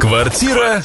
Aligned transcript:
Квартира 0.00 0.80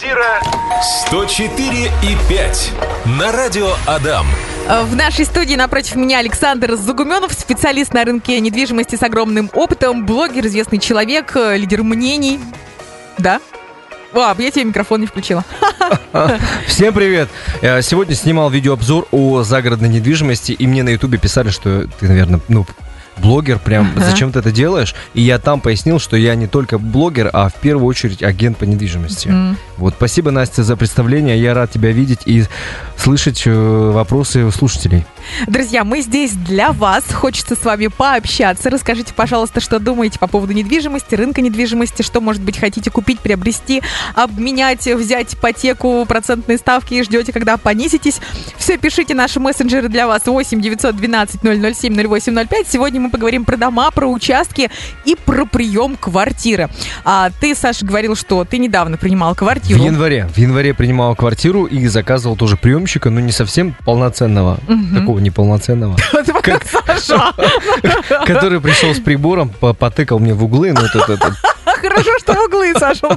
104 1.08 1.86
и 1.86 2.18
5 2.30 2.72
на 3.06 3.32
радио 3.32 3.70
Адам. 3.86 4.26
Э, 4.68 4.84
В 4.84 4.96
нашей 4.96 5.26
студии 5.26 5.56
напротив 5.56 5.96
меня 5.96 6.18
Александр 6.18 6.76
Загуменов, 6.76 7.32
специалист 7.34 7.94
на 7.94 8.06
рынке 8.06 8.40
недвижимости 8.40 8.96
с 8.96 9.04
огромным 9.04 9.52
опытом, 9.54 10.06
блогер, 10.06 10.48
известный 10.48 10.80
человек, 10.80 11.36
э, 11.36 11.58
лидер 11.58 11.84
мнений. 11.84 12.40
Да? 13.20 13.40
А, 14.14 14.36
я 14.40 14.50
тебе 14.50 14.66
микрофон 14.66 15.02
не 15.02 15.08
включила. 15.08 15.44
Всем 16.68 16.94
привет! 16.94 17.30
Я 17.62 17.82
сегодня 17.84 18.16
снимал 18.16 18.50
видеообзор 18.50 19.08
о 19.12 19.44
загородной 19.44 19.90
недвижимости, 19.90 20.54
и 20.54 20.66
мне 20.66 20.82
на 20.82 20.90
ютубе 20.90 21.20
писали, 21.20 21.50
что 21.50 21.88
ты, 22.00 22.08
наверное, 22.08 22.40
ну, 22.48 22.66
блогер, 23.18 23.60
прям 23.60 23.92
Ага. 23.96 24.06
зачем 24.10 24.32
ты 24.32 24.40
это 24.40 24.52
делаешь? 24.52 24.96
И 25.14 25.22
я 25.22 25.40
там 25.40 25.62
пояснил, 25.62 26.00
что 26.00 26.18
я 26.18 26.36
не 26.36 26.48
только 26.48 26.78
блогер, 26.78 27.30
а 27.34 27.50
в 27.50 27.54
первую 27.56 27.86
очередь 27.88 28.24
агент 28.24 28.58
по 28.58 28.64
недвижимости. 28.66 29.28
М. 29.30 29.58
Вот, 29.78 29.94
спасибо, 29.98 30.32
Настя, 30.32 30.64
за 30.64 30.76
представление. 30.76 31.40
Я 31.42 31.54
рад 31.54 31.72
тебя 31.72 31.92
видеть 31.92 32.22
и 32.26 32.46
слышать 32.98 33.44
э, 33.46 33.92
вопросы 33.94 34.50
слушателей. 34.52 35.06
Друзья, 35.48 35.84
мы 35.84 36.02
здесь 36.02 36.32
для 36.34 36.72
вас. 36.72 37.04
Хочется 37.12 37.56
с 37.56 37.64
вами 37.64 37.88
пообщаться. 37.88 38.70
Расскажите, 38.70 39.14
пожалуйста, 39.14 39.60
что 39.60 39.80
думаете 39.80 40.20
по 40.20 40.28
поводу 40.28 40.54
недвижимости, 40.54 41.16
рынка 41.16 41.42
недвижимости, 41.42 42.02
что, 42.02 42.22
может 42.22 42.42
быть, 42.42 42.58
хотите 42.58 42.90
купить, 42.92 43.20
приобрести, 43.20 43.82
обменять, 44.16 44.86
взять 44.88 45.34
ипотеку, 45.36 46.06
процентные 46.06 46.58
ставки 46.58 46.94
и 46.96 47.04
ждете, 47.04 47.32
когда 47.34 47.58
понизитесь. 47.58 48.20
Все 48.58 48.78
пишите 48.78 49.14
наши 49.14 49.40
мессенджеры 49.40 49.90
для 49.90 50.08
вас 50.08 50.26
8 50.26 50.62
912 50.62 51.42
007 51.42 51.94
0805. 51.96 52.68
Сегодня 52.68 53.02
мы 53.02 53.10
поговорим 53.10 53.46
про 53.46 53.58
дома, 53.58 53.92
про 53.92 54.08
участки 54.08 54.70
и 55.06 55.16
про 55.16 55.46
прием 55.46 55.96
квартиры. 55.96 56.70
А 57.04 57.30
ты, 57.42 57.56
Саша, 57.56 57.86
говорил, 57.86 58.16
что 58.16 58.44
ты 58.46 58.58
недавно 58.58 58.98
принимал 58.98 59.34
В 59.34 59.38
квартиру. 59.38 59.84
январе. 59.84 60.28
В 60.34 60.38
январе 60.38 60.74
принимал 60.74 61.16
квартиру 61.16 61.66
и 61.66 61.88
заказывал 61.88 62.36
тоже 62.36 62.58
приемщика, 62.58 63.10
но 63.10 63.20
не 63.20 63.32
совсем 63.32 63.76
полноценного, 63.86 64.60
Мгм. 64.68 64.96
такого 65.00 65.13
неполноценного, 65.20 65.96
Саша, 66.86 67.34
который 68.26 68.60
пришел 68.62 68.94
с 68.94 69.00
прибором, 69.00 69.50
по- 69.50 69.74
потыкал 69.74 70.20
мне 70.20 70.34
в 70.34 70.44
углы, 70.44 70.74
ну, 70.74 70.82
это- 70.86 71.36
хорошо, 71.84 72.12
что 72.20 72.34
в 72.34 72.46
углы, 72.46 72.74
Саша. 72.78 73.08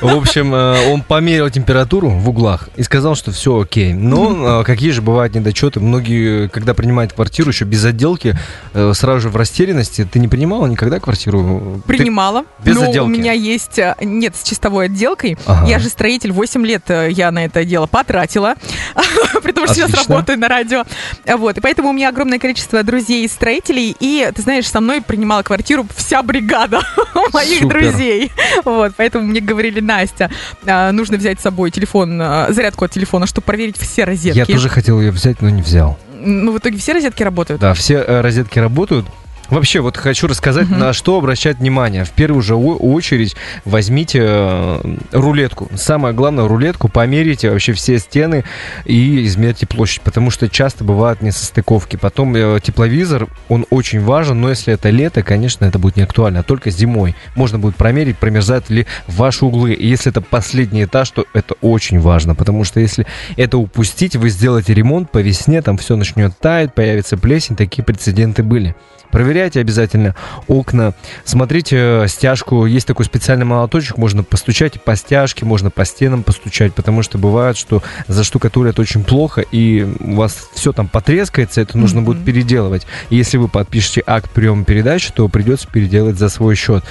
В 0.00 0.16
общем, 0.16 0.54
э, 0.54 0.92
он 0.92 1.02
померил 1.02 1.48
температуру 1.50 2.08
в 2.08 2.28
углах 2.28 2.68
и 2.76 2.82
сказал, 2.82 3.14
что 3.14 3.30
все 3.32 3.60
окей. 3.60 3.92
Но 3.92 4.60
э, 4.60 4.64
какие 4.64 4.90
же 4.90 5.02
бывают 5.02 5.34
недочеты? 5.34 5.80
Многие, 5.80 6.48
когда 6.48 6.74
принимают 6.74 7.12
квартиру, 7.12 7.50
еще 7.50 7.64
без 7.64 7.84
отделки, 7.84 8.36
э, 8.74 8.92
сразу 8.94 9.20
же 9.20 9.28
в 9.28 9.36
растерянности. 9.36 10.08
Ты 10.10 10.18
не 10.18 10.28
принимала 10.28 10.66
никогда 10.66 11.00
квартиру? 11.00 11.82
Ты- 11.86 11.98
Принимала. 11.98 12.44
без 12.64 12.76
но 12.76 12.82
отделки? 12.82 13.06
у 13.06 13.08
меня 13.08 13.32
есть... 13.32 13.80
Нет, 14.00 14.34
с 14.36 14.42
чистовой 14.42 14.86
отделкой. 14.86 15.36
Ага. 15.46 15.66
Я 15.66 15.78
же 15.78 15.88
строитель, 15.88 16.32
8 16.32 16.64
лет 16.66 16.82
я 17.10 17.30
на 17.30 17.44
это 17.44 17.64
дело 17.64 17.86
потратила. 17.86 18.54
При 19.42 19.52
том, 19.52 19.66
что 19.66 19.74
сейчас 19.74 20.08
работаю 20.08 20.38
на 20.38 20.48
радио. 20.48 20.84
Вот, 21.26 21.58
и 21.58 21.60
поэтому 21.60 21.90
у 21.90 21.92
меня 21.92 22.08
огромное 22.08 22.38
количество 22.38 22.82
друзей-строителей. 22.82 23.96
И, 24.00 24.30
ты 24.34 24.42
знаешь, 24.42 24.68
со 24.68 24.80
мной 24.80 25.00
принимала 25.02 25.42
квартиру 25.42 25.86
вся 25.96 26.22
бригада 26.22 26.80
моих 27.32 27.60
Супер. 27.60 27.80
друзей. 27.80 28.32
Вот, 28.64 28.92
поэтому 28.96 29.26
мне 29.26 29.40
говорили, 29.40 29.80
Настя, 29.80 30.30
э, 30.64 30.90
нужно 30.92 31.16
взять 31.16 31.40
с 31.40 31.42
собой 31.42 31.70
телефон, 31.70 32.20
э, 32.20 32.52
зарядку 32.52 32.84
от 32.84 32.90
телефона, 32.90 33.26
чтобы 33.26 33.44
проверить 33.44 33.78
все 33.78 34.04
розетки. 34.04 34.38
Я 34.38 34.46
тоже 34.46 34.68
хотел 34.68 35.00
ее 35.00 35.10
взять, 35.10 35.42
но 35.42 35.50
не 35.50 35.62
взял. 35.62 35.98
Ну, 36.20 36.52
в 36.52 36.58
итоге 36.58 36.78
все 36.78 36.92
розетки 36.92 37.22
работают? 37.22 37.60
Да, 37.60 37.74
все 37.74 37.94
э, 37.94 38.20
розетки 38.20 38.58
работают. 38.58 39.06
Вообще, 39.50 39.80
вот 39.80 39.96
хочу 39.96 40.26
рассказать, 40.26 40.68
Мгм. 40.68 40.78
на 40.78 40.92
что 40.92 41.16
обращать 41.16 41.58
внимание. 41.58 42.04
В 42.04 42.10
первую 42.10 42.42
же 42.42 42.54
очередь 42.54 43.34
возьмите 43.64 44.20
э, 44.22 44.96
рулетку. 45.12 45.68
Самое 45.74 46.14
главное, 46.14 46.46
рулетку 46.46 46.88
померите 46.88 47.50
вообще 47.50 47.72
все 47.72 47.98
стены 47.98 48.44
и 48.84 49.24
измерьте 49.24 49.66
площадь, 49.66 50.02
потому 50.02 50.30
что 50.30 50.48
часто 50.48 50.84
бывают 50.84 51.22
несостыковки. 51.22 51.96
Потом 51.96 52.34
э, 52.36 52.60
тепловизор, 52.62 53.28
он 53.48 53.64
очень 53.70 54.00
важен, 54.00 54.40
но 54.40 54.50
если 54.50 54.74
это 54.74 54.90
лето, 54.90 55.22
конечно, 55.22 55.64
это 55.64 55.78
будет 55.78 55.96
не 55.96 56.02
актуально, 56.02 56.40
а 56.40 56.42
только 56.42 56.70
зимой. 56.70 57.14
Можно 57.34 57.58
будет 57.58 57.76
промерить, 57.76 58.18
промерзают 58.18 58.68
ли 58.68 58.86
ваши 59.06 59.44
углы. 59.46 59.72
И 59.72 59.86
если 59.86 60.10
это 60.12 60.20
последний 60.20 60.84
этаж, 60.84 61.10
то 61.10 61.24
это 61.32 61.54
очень 61.62 62.00
важно, 62.00 62.34
потому 62.34 62.64
что 62.64 62.80
если 62.80 63.06
это 63.36 63.56
упустить, 63.56 64.14
вы 64.14 64.28
сделаете 64.28 64.74
ремонт 64.74 65.10
по 65.10 65.18
весне, 65.18 65.62
там 65.62 65.78
все 65.78 65.96
начнет 65.96 66.38
таять, 66.38 66.74
появится 66.74 67.16
плесень, 67.16 67.56
такие 67.56 67.82
прецеденты 67.82 68.42
были. 68.42 68.76
Проверяйте 69.10 69.37
обязательно 69.40 70.14
окна, 70.46 70.94
смотрите 71.24 71.76
э, 72.04 72.08
стяжку, 72.08 72.66
есть 72.66 72.86
такой 72.86 73.04
специальный 73.04 73.44
молоточек, 73.44 73.96
можно 73.96 74.22
постучать 74.22 74.82
по 74.82 74.96
стяжке, 74.96 75.44
можно 75.44 75.70
по 75.70 75.84
стенам 75.84 76.22
постучать, 76.22 76.74
потому 76.74 77.02
что 77.02 77.18
бывает, 77.18 77.56
что 77.56 77.82
заштукатурят 78.06 78.78
очень 78.78 79.04
плохо, 79.04 79.40
и 79.40 79.86
у 80.00 80.14
вас 80.14 80.48
все 80.54 80.72
там 80.72 80.88
потрескается, 80.88 81.60
это 81.60 81.78
нужно 81.78 82.02
будет 82.02 82.18
Мгм. 82.18 82.26
переделывать. 82.26 82.86
И 83.10 83.16
если 83.16 83.36
вы 83.36 83.48
подпишете 83.48 84.02
акт 84.06 84.30
приема 84.30 84.64
передачи, 84.64 85.12
то 85.12 85.28
придется 85.28 85.68
переделать 85.68 86.18
за 86.18 86.28
свой 86.28 86.54
счет. 86.54 86.84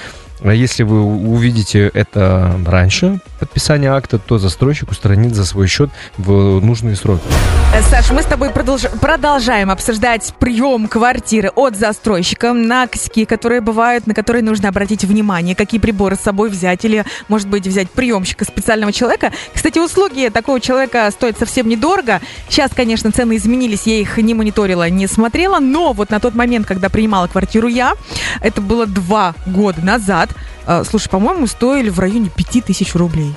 А 0.44 0.54
если 0.54 0.84
вы 0.84 1.02
увидите 1.02 1.90
это 1.94 2.60
раньше 2.66 3.20
подписания 3.40 3.92
акта, 3.92 4.20
то 4.20 4.38
застройщик 4.38 4.92
устранит 4.92 5.36
за 5.36 5.46
свой 5.46 5.68
счет 5.68 5.90
в 6.18 6.60
нужные 6.60 6.96
сроки. 6.96 7.24
Саш, 7.90 8.12
мы 8.12 8.22
с 8.22 8.26
тобой 8.26 8.50
продолж- 8.50 8.98
продолжаем 9.00 9.70
обсуждать 9.70 10.34
прием 10.40 10.88
квартиры 10.88 11.50
от 11.50 11.76
застройщика, 11.76 12.54
накоси, 12.54 13.26
которые 13.26 13.62
бывают, 13.62 14.08
на 14.08 14.14
которые 14.14 14.44
нужно 14.44 14.70
обратить 14.70 15.04
внимание, 15.04 15.56
какие 15.56 15.80
приборы 15.80 16.16
с 16.16 16.22
собой 16.22 16.50
взять, 16.50 16.86
или, 16.86 17.06
может 17.28 17.48
быть, 17.48 17.68
взять 17.68 17.92
приемщика 17.92 18.46
специального 18.46 18.92
человека. 18.92 19.32
Кстати, 19.54 19.80
услуги 19.80 20.30
такого 20.34 20.60
человека 20.60 21.10
стоят 21.12 21.38
совсем 21.38 21.68
недорого. 21.68 22.22
Сейчас, 22.50 22.72
конечно, 22.74 23.12
цены 23.12 23.38
изменились, 23.38 23.84
я 23.86 24.00
их 24.00 24.18
не 24.18 24.34
мониторила, 24.34 24.90
не 24.90 25.08
смотрела, 25.08 25.60
но 25.60 25.94
вот 25.94 26.10
на 26.10 26.20
тот 26.20 26.36
момент, 26.36 26.66
когда 26.66 26.90
принимала 26.90 27.28
квартиру 27.28 27.68
я, 27.68 27.94
это 28.42 28.62
было 28.62 28.88
два 28.88 29.36
года 29.46 29.82
назад, 29.82 30.27
слушай, 30.84 31.10
по-моему, 31.10 31.48
стоили 31.48 31.90
в 31.90 32.00
районе 32.00 32.30
5000 32.36 32.96
рублей. 32.96 33.34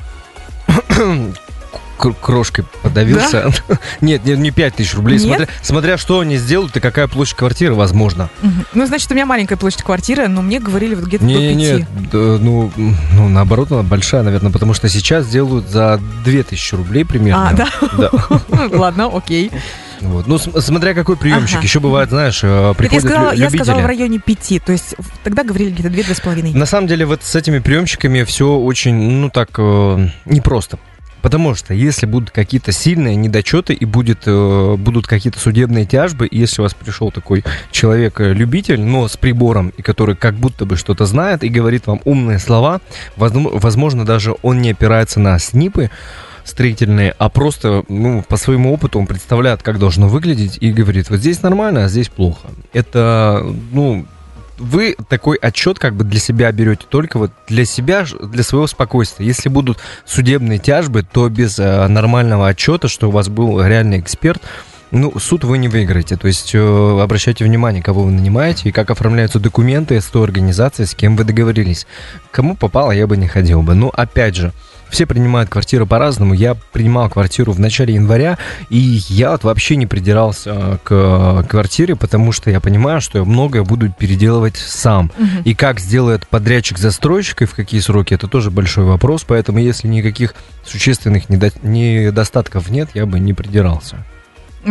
Кр- 1.98 2.14
крошкой 2.14 2.64
подавился. 2.82 3.52
Нет, 4.00 4.24
не, 4.24 4.34
не 4.34 4.50
5 4.50 4.74
тысяч 4.76 4.94
рублей. 4.94 5.18
Нет? 5.18 5.26
Смотря, 5.26 5.48
смотря 5.60 5.98
что 5.98 6.20
они 6.20 6.38
сделают 6.38 6.74
и 6.74 6.80
какая 6.80 7.08
площадь 7.08 7.36
квартиры, 7.36 7.74
возможно. 7.74 8.30
Мгм. 8.40 8.64
Ну, 8.72 8.86
значит, 8.86 9.10
у 9.10 9.14
меня 9.14 9.26
маленькая 9.26 9.56
площадь 9.56 9.82
квартиры, 9.82 10.26
но 10.28 10.40
мне 10.40 10.60
говорили 10.60 10.94
вот 10.94 11.04
где-то 11.04 11.24
до 11.26 11.30
пяти. 11.30 11.54
Не-не-не, 11.54 11.86
да, 12.10 12.18
ну, 12.40 12.72
ну, 12.76 13.28
наоборот, 13.28 13.70
она 13.72 13.82
большая, 13.82 14.22
наверное, 14.22 14.50
потому 14.50 14.72
что 14.72 14.88
сейчас 14.88 15.28
делают 15.28 15.68
за 15.68 16.00
2000 16.24 16.74
рублей 16.76 17.04
примерно. 17.04 17.50
А, 17.50 17.52
да? 17.52 17.68
Да. 17.98 18.10
Ладно, 18.78 19.10
окей. 19.14 19.50
Вот. 20.00 20.26
Ну, 20.26 20.38
см- 20.38 20.60
смотря 20.64 20.94
какой 20.94 21.16
приемщик. 21.16 21.56
Ага. 21.58 21.64
Еще 21.64 21.80
бывает, 21.80 22.08
знаешь, 22.10 22.40
э, 22.42 22.46
Так 22.48 22.68
я 22.68 22.74
приходят 22.74 23.04
сказала, 23.04 23.32
лю- 23.34 23.38
я 23.40 23.50
сказала 23.50 23.76
в 23.78 23.80
любители. 23.82 23.98
районе 23.98 24.18
пяти, 24.18 24.58
то 24.58 24.72
есть 24.72 24.94
тогда 25.24 25.44
говорили 25.44 25.70
где-то 25.70 25.90
две-две 25.90 26.14
с 26.14 26.20
половиной. 26.20 26.52
На 26.54 26.66
самом 26.66 26.86
деле, 26.86 27.04
вот 27.06 27.22
с 27.22 27.34
этими 27.34 27.58
приемщиками 27.58 28.22
все 28.24 28.54
очень, 28.56 28.94
ну, 28.94 29.30
так, 29.30 29.50
э, 29.58 30.08
непросто. 30.24 30.78
Потому 31.22 31.54
что 31.54 31.74
если 31.74 32.06
будут 32.06 32.30
какие-то 32.30 32.72
сильные 32.72 33.14
недочеты 33.14 33.74
и 33.74 33.84
будет, 33.84 34.22
э, 34.24 34.76
будут 34.78 35.06
какие-то 35.06 35.38
судебные 35.38 35.84
тяжбы, 35.84 36.26
и 36.26 36.38
если 36.38 36.62
у 36.62 36.64
вас 36.64 36.72
пришел 36.72 37.10
такой 37.10 37.44
человек-любитель, 37.70 38.80
но 38.80 39.06
с 39.06 39.18
прибором, 39.18 39.72
и 39.76 39.82
который 39.82 40.16
как 40.16 40.34
будто 40.36 40.64
бы 40.64 40.76
что-то 40.76 41.04
знает 41.04 41.44
и 41.44 41.48
говорит 41.50 41.86
вам 41.86 42.00
умные 42.06 42.38
слова, 42.38 42.80
возм- 43.18 43.50
возможно, 43.58 44.06
даже 44.06 44.34
он 44.40 44.62
не 44.62 44.70
опирается 44.70 45.20
на 45.20 45.38
снипы, 45.38 45.90
строительные, 46.50 47.14
а 47.18 47.28
просто 47.28 47.84
ну, 47.88 48.22
по 48.22 48.36
своему 48.36 48.72
опыту 48.72 48.98
он 48.98 49.06
представляет, 49.06 49.62
как 49.62 49.78
должно 49.78 50.08
выглядеть 50.08 50.58
и 50.60 50.72
говорит, 50.72 51.10
вот 51.10 51.18
здесь 51.18 51.42
нормально, 51.42 51.84
а 51.84 51.88
здесь 51.88 52.08
плохо. 52.08 52.48
Это, 52.72 53.44
ну, 53.72 54.06
вы 54.58 54.94
такой 55.08 55.36
отчет 55.38 55.78
как 55.78 55.94
бы 55.94 56.04
для 56.04 56.20
себя 56.20 56.52
берете 56.52 56.84
только 56.88 57.18
вот 57.18 57.32
для 57.48 57.64
себя, 57.64 58.04
для 58.20 58.42
своего 58.42 58.66
спокойствия. 58.66 59.26
Если 59.26 59.48
будут 59.48 59.78
судебные 60.04 60.58
тяжбы, 60.58 61.02
то 61.02 61.28
без 61.28 61.58
э, 61.58 61.86
нормального 61.88 62.48
отчета, 62.48 62.88
что 62.88 63.08
у 63.08 63.10
вас 63.10 63.28
был 63.28 63.64
реальный 63.64 63.98
эксперт, 63.98 64.42
ну, 64.90 65.18
суд 65.18 65.44
вы 65.44 65.58
не 65.58 65.68
выиграете. 65.68 66.16
То 66.16 66.26
есть 66.26 66.54
э, 66.54 67.00
обращайте 67.00 67.44
внимание, 67.44 67.82
кого 67.82 68.02
вы 68.02 68.12
нанимаете 68.12 68.68
и 68.68 68.72
как 68.72 68.90
оформляются 68.90 69.38
документы 69.38 70.00
с 70.00 70.06
той 70.06 70.24
организацией, 70.24 70.86
с 70.86 70.94
кем 70.94 71.16
вы 71.16 71.24
договорились. 71.24 71.86
Кому 72.30 72.56
попало, 72.56 72.92
я 72.92 73.06
бы 73.06 73.16
не 73.16 73.28
ходил 73.28 73.62
бы. 73.62 73.74
Но 73.74 73.88
опять 73.88 74.36
же, 74.36 74.52
все 74.90 75.06
принимают 75.06 75.48
квартиру 75.48 75.86
по-разному. 75.86 76.34
Я 76.34 76.54
принимал 76.72 77.08
квартиру 77.08 77.52
в 77.52 77.60
начале 77.60 77.94
января, 77.94 78.38
и 78.68 78.78
я 79.08 79.32
вот 79.32 79.44
вообще 79.44 79.76
не 79.76 79.86
придирался 79.86 80.50
э, 80.54 80.78
к 80.82 81.46
квартире, 81.48 81.96
потому 81.96 82.32
что 82.32 82.50
я 82.50 82.60
понимаю, 82.60 83.00
что 83.00 83.18
я 83.18 83.24
многое 83.24 83.62
буду 83.62 83.90
переделывать 83.90 84.56
сам. 84.56 85.10
Мгм. 85.16 85.42
И 85.44 85.54
как 85.54 85.80
сделает 85.80 86.26
подрядчик-застройщик 86.28 87.42
и 87.42 87.44
в 87.46 87.54
какие 87.54 87.80
сроки, 87.80 88.14
это 88.14 88.28
тоже 88.28 88.50
большой 88.50 88.84
вопрос. 88.84 89.24
Поэтому 89.26 89.58
если 89.58 89.88
никаких 89.88 90.34
существенных 90.64 91.28
недо- 91.28 91.52
недостатков 91.62 92.70
нет, 92.70 92.90
я 92.94 93.06
бы 93.06 93.18
не 93.18 93.32
придирался. 93.32 94.04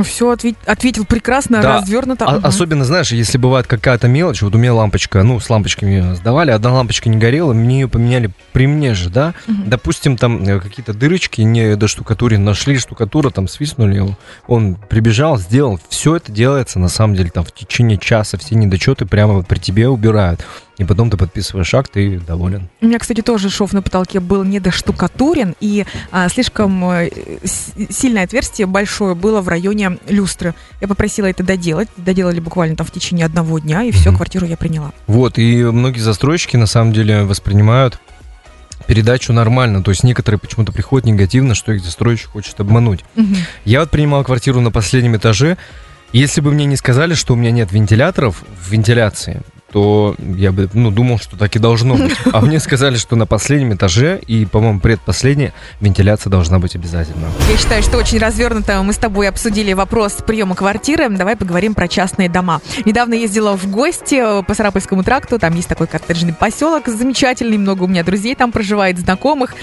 Все 0.03 0.35
ответил 0.65 1.05
прекрасно, 1.05 1.61
да. 1.61 1.77
развернуто. 1.77 2.25
А, 2.25 2.37
угу. 2.37 2.47
Особенно, 2.47 2.85
знаешь, 2.85 3.11
если 3.11 3.37
бывает 3.37 3.67
какая-то 3.67 4.07
мелочь, 4.07 4.41
вот 4.41 4.53
у 4.53 4.57
меня 4.57 4.73
лампочка, 4.73 5.23
ну, 5.23 5.39
с 5.39 5.49
лампочками 5.49 6.13
сдавали, 6.15 6.51
одна 6.51 6.73
лампочка 6.73 7.09
не 7.09 7.17
горела, 7.17 7.53
мне 7.53 7.81
ее 7.81 7.87
поменяли 7.87 8.31
при 8.53 8.67
мне 8.67 8.93
же, 8.93 9.09
да. 9.09 9.33
Угу. 9.47 9.57
Допустим, 9.65 10.17
там 10.17 10.43
э, 10.43 10.59
какие-то 10.59 10.93
дырочки 10.93 11.41
не 11.41 11.75
до 11.75 11.87
штукатуре 11.87 12.37
нашли, 12.37 12.77
штукатура 12.77 13.29
там 13.31 13.47
свистнули, 13.47 14.15
он 14.47 14.75
прибежал, 14.75 15.37
сделал. 15.37 15.79
Все 15.89 16.15
это 16.15 16.31
делается, 16.31 16.79
на 16.79 16.89
самом 16.89 17.15
деле, 17.15 17.29
там 17.29 17.43
в 17.43 17.51
течение 17.51 17.97
часа, 17.97 18.37
все 18.37 18.55
недочеты 18.55 19.05
прямо 19.05 19.43
при 19.43 19.59
тебе 19.59 19.87
убирают. 19.89 20.45
И 20.79 20.85
потом 20.85 21.09
ты 21.09 21.17
подписываешь 21.17 21.73
акт 21.73 21.97
и 21.97 22.17
доволен. 22.17 22.69
У 22.81 22.85
меня, 22.85 22.99
кстати, 22.99 23.21
тоже 23.21 23.49
шов 23.49 23.73
на 23.73 23.81
потолке 23.81 24.21
был 24.21 24.45
недоштукатурен, 24.45 25.55
и 25.59 25.85
а, 26.09 26.29
слишком 26.29 26.83
э, 26.89 27.09
сильное 27.89 28.23
отверстие 28.23 28.65
большое 28.65 29.13
было 29.13 29.41
в 29.41 29.49
районе 29.49 29.97
люстры. 30.07 30.55
Я 30.79 30.87
попросила 30.87 31.25
это 31.25 31.43
доделать. 31.43 31.89
Доделали 31.97 32.39
буквально 32.39 32.77
там 32.77 32.87
в 32.87 32.91
течение 32.91 33.25
одного 33.25 33.59
дня, 33.59 33.83
и 33.83 33.91
все, 33.91 34.09
mm-hmm. 34.09 34.15
квартиру 34.15 34.45
я 34.45 34.55
приняла. 34.55 34.93
Вот, 35.05 35.37
и 35.37 35.63
многие 35.65 35.99
застройщики 35.99 36.55
на 36.55 36.65
самом 36.65 36.93
деле 36.93 37.23
воспринимают 37.23 37.99
передачу 38.87 39.33
нормально. 39.33 39.83
То 39.83 39.91
есть 39.91 40.05
некоторые 40.05 40.39
почему-то 40.39 40.71
приходят 40.71 41.05
негативно, 41.05 41.55
что 41.55 41.73
их 41.73 41.83
застройщик 41.83 42.29
хочет 42.29 42.59
обмануть. 42.59 43.01
Угу. 43.17 43.35
Я 43.65 43.81
вот 43.81 43.91
принимал 43.91 44.23
квартиру 44.23 44.61
на 44.61 44.71
последнем 44.71 45.17
этаже. 45.17 45.57
Если 46.13 46.41
бы 46.41 46.51
мне 46.51 46.65
не 46.65 46.75
сказали, 46.75 47.13
что 47.13 47.33
у 47.33 47.35
меня 47.35 47.51
нет 47.51 47.71
вентиляторов 47.71 48.43
в 48.59 48.71
вентиляции, 48.71 49.41
то 49.71 50.15
я 50.19 50.51
бы 50.51 50.69
ну, 50.73 50.91
думал, 50.91 51.19
что 51.19 51.37
так 51.37 51.55
и 51.55 51.59
должно 51.59 51.95
быть. 51.95 52.15
А 52.31 52.41
мне 52.41 52.59
сказали, 52.59 52.97
что 52.97 53.15
на 53.15 53.25
последнем 53.25 53.73
этаже 53.73 54.19
и, 54.25 54.45
по-моему, 54.45 54.79
предпоследняя 54.79 55.53
вентиляция 55.79 56.29
должна 56.29 56.59
быть 56.59 56.75
обязательно. 56.75 57.27
Я 57.49 57.57
считаю, 57.57 57.83
что 57.83 57.97
очень 57.97 58.19
развернуто 58.19 58.81
мы 58.83 58.93
с 58.93 58.97
тобой 58.97 59.27
обсудили 59.27 59.73
вопрос 59.73 60.17
приема 60.25 60.55
квартиры. 60.55 61.09
Давай 61.09 61.35
поговорим 61.35 61.73
про 61.73 61.87
частные 61.87 62.29
дома. 62.29 62.61
Недавно 62.85 63.13
ездила 63.13 63.57
в 63.57 63.67
гости 63.67 64.43
по 64.43 64.53
Сарапульскому 64.53 65.03
тракту. 65.03 65.39
Там 65.39 65.55
есть 65.55 65.67
такой 65.67 65.87
коттеджный 65.87 66.33
поселок 66.33 66.87
замечательный. 66.87 67.57
Много 67.57 67.83
у 67.83 67.87
меня 67.87 68.03
друзей 68.03 68.35
там 68.35 68.51
проживает, 68.51 68.99
знакомых. 68.99 69.55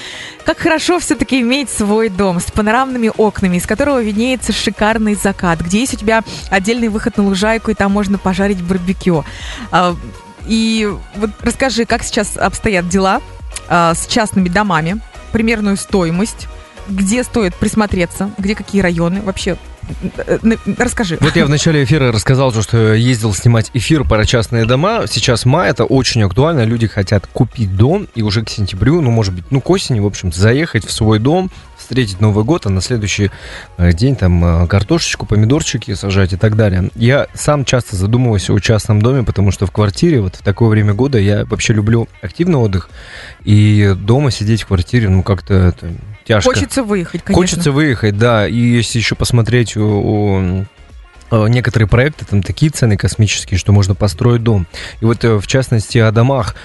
Как 0.44 0.58
хорошо 0.58 0.98
все-таки 0.98 1.40
иметь 1.40 1.70
свой 1.70 2.08
дом 2.08 2.40
с 2.40 2.50
панорамными 2.50 3.10
окнами, 3.16 3.56
из 3.56 3.66
которого 3.66 4.02
виднеется 4.02 4.52
шикарный 4.52 5.14
закат, 5.14 5.60
где 5.60 5.80
есть 5.80 5.94
у 5.94 5.96
тебя 5.96 6.22
отдельный 6.50 6.88
выход 6.88 7.16
на 7.16 7.24
лужайку, 7.24 7.70
и 7.70 7.74
там 7.74 7.92
можно 7.92 8.18
пожарить 8.18 8.62
барбекю 8.62 9.24
а, 9.70 9.96
и 10.46 10.88
вот 11.16 11.30
расскажи, 11.40 11.84
как 11.84 12.02
сейчас 12.02 12.36
обстоят 12.36 12.88
дела 12.88 13.20
э, 13.68 13.92
с 13.94 14.06
частными 14.06 14.48
домами, 14.48 15.00
примерную 15.32 15.76
стоимость, 15.76 16.48
где 16.88 17.24
стоит 17.24 17.54
присмотреться, 17.54 18.30
где 18.38 18.54
какие 18.54 18.80
районы 18.80 19.22
вообще. 19.22 19.56
Расскажи. 20.78 21.16
Вот 21.20 21.36
я 21.36 21.46
в 21.46 21.48
начале 21.48 21.84
эфира 21.84 22.10
рассказал, 22.10 22.52
что 22.52 22.94
ездил 22.94 23.32
снимать 23.34 23.70
эфир 23.72 24.04
про 24.04 24.24
частные 24.24 24.64
дома. 24.64 25.06
Сейчас 25.06 25.44
май, 25.44 25.70
это 25.70 25.84
очень 25.84 26.22
актуально. 26.24 26.64
Люди 26.64 26.88
хотят 26.88 27.26
купить 27.32 27.76
дом 27.76 28.08
и 28.14 28.22
уже 28.22 28.44
к 28.44 28.48
сентябрю, 28.48 29.00
ну, 29.00 29.10
может 29.10 29.34
быть, 29.34 29.44
ну, 29.50 29.60
к 29.60 29.70
осени, 29.70 30.00
в 30.00 30.06
общем, 30.06 30.32
заехать 30.32 30.84
в 30.84 30.92
свой 30.92 31.18
дом, 31.20 31.50
встретить 31.86 32.20
Новый 32.20 32.44
год, 32.44 32.66
а 32.66 32.68
на 32.68 32.80
следующий 32.80 33.30
э, 33.78 33.92
день 33.92 34.16
там 34.16 34.44
э, 34.44 34.66
картошечку, 34.66 35.24
помидорчики 35.24 35.94
сажать 35.94 36.32
и 36.32 36.36
так 36.36 36.56
далее. 36.56 36.90
Я 36.96 37.28
сам 37.32 37.64
часто 37.64 37.94
задумываюсь 37.94 38.50
о 38.50 38.58
частном 38.58 39.00
доме, 39.00 39.22
потому 39.22 39.52
что 39.52 39.66
в 39.66 39.70
квартире 39.70 40.20
вот 40.20 40.34
в 40.34 40.42
такое 40.42 40.68
время 40.68 40.94
года 40.94 41.18
я 41.18 41.44
вообще 41.44 41.74
люблю 41.74 42.08
активный 42.22 42.58
отдых, 42.58 42.90
и 43.44 43.94
дома 43.96 44.32
сидеть 44.32 44.62
в 44.62 44.66
квартире, 44.66 45.08
ну 45.08 45.22
как-то 45.22 45.54
это 45.54 45.92
тяжко. 46.26 46.52
Хочется 46.52 46.82
выехать, 46.82 47.22
конечно. 47.22 47.40
Хочется 47.40 47.70
выехать, 47.70 48.18
да, 48.18 48.48
и 48.48 48.58
если 48.58 48.98
еще 48.98 49.14
посмотреть 49.14 49.76
у, 49.76 50.64
некоторые 51.30 51.88
проекты, 51.88 52.24
там 52.24 52.42
такие 52.42 52.72
цены 52.72 52.96
космические, 52.96 53.58
что 53.58 53.72
можно 53.72 53.94
построить 53.94 54.42
дом. 54.42 54.66
И 55.00 55.04
вот 55.04 55.24
э, 55.24 55.36
в 55.36 55.46
частности 55.46 55.98
о 55.98 56.10
домах. 56.10 56.56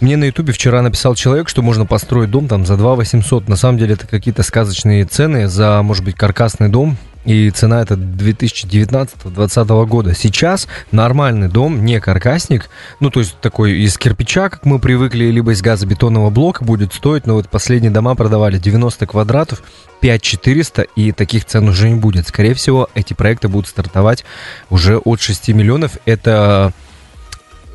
Мне 0.00 0.16
на 0.16 0.24
ютубе 0.24 0.52
вчера 0.52 0.80
написал 0.80 1.14
человек, 1.14 1.48
что 1.48 1.60
можно 1.60 1.84
построить 1.84 2.30
дом 2.30 2.48
там 2.48 2.64
за 2.64 2.76
2 2.76 2.94
800. 2.94 3.48
На 3.48 3.56
самом 3.56 3.78
деле 3.78 3.94
это 3.94 4.06
какие-то 4.06 4.42
сказочные 4.42 5.04
цены 5.04 5.46
за, 5.46 5.82
может 5.82 6.04
быть, 6.04 6.16
каркасный 6.16 6.68
дом. 6.68 6.96
И 7.26 7.50
цена 7.50 7.82
это 7.82 7.94
2019-2020 7.94 9.86
года. 9.86 10.14
Сейчас 10.14 10.66
нормальный 10.90 11.48
дом, 11.48 11.84
не 11.84 12.00
каркасник, 12.00 12.70
ну 12.98 13.10
то 13.10 13.20
есть 13.20 13.38
такой 13.40 13.72
из 13.72 13.98
кирпича, 13.98 14.48
как 14.48 14.64
мы 14.64 14.78
привыкли, 14.78 15.26
либо 15.26 15.52
из 15.52 15.60
газобетонного 15.60 16.30
блока 16.30 16.64
будет 16.64 16.94
стоить, 16.94 17.26
но 17.26 17.34
вот 17.34 17.50
последние 17.50 17.90
дома 17.90 18.14
продавали 18.14 18.56
90 18.58 19.06
квадратов, 19.06 19.62
5400, 20.00 20.82
и 20.96 21.12
таких 21.12 21.44
цен 21.44 21.68
уже 21.68 21.90
не 21.90 21.96
будет. 21.96 22.26
Скорее 22.26 22.54
всего, 22.54 22.88
эти 22.94 23.12
проекты 23.12 23.48
будут 23.48 23.68
стартовать 23.68 24.24
уже 24.70 24.96
от 24.96 25.20
6 25.20 25.48
миллионов. 25.48 25.98
Это 26.06 26.72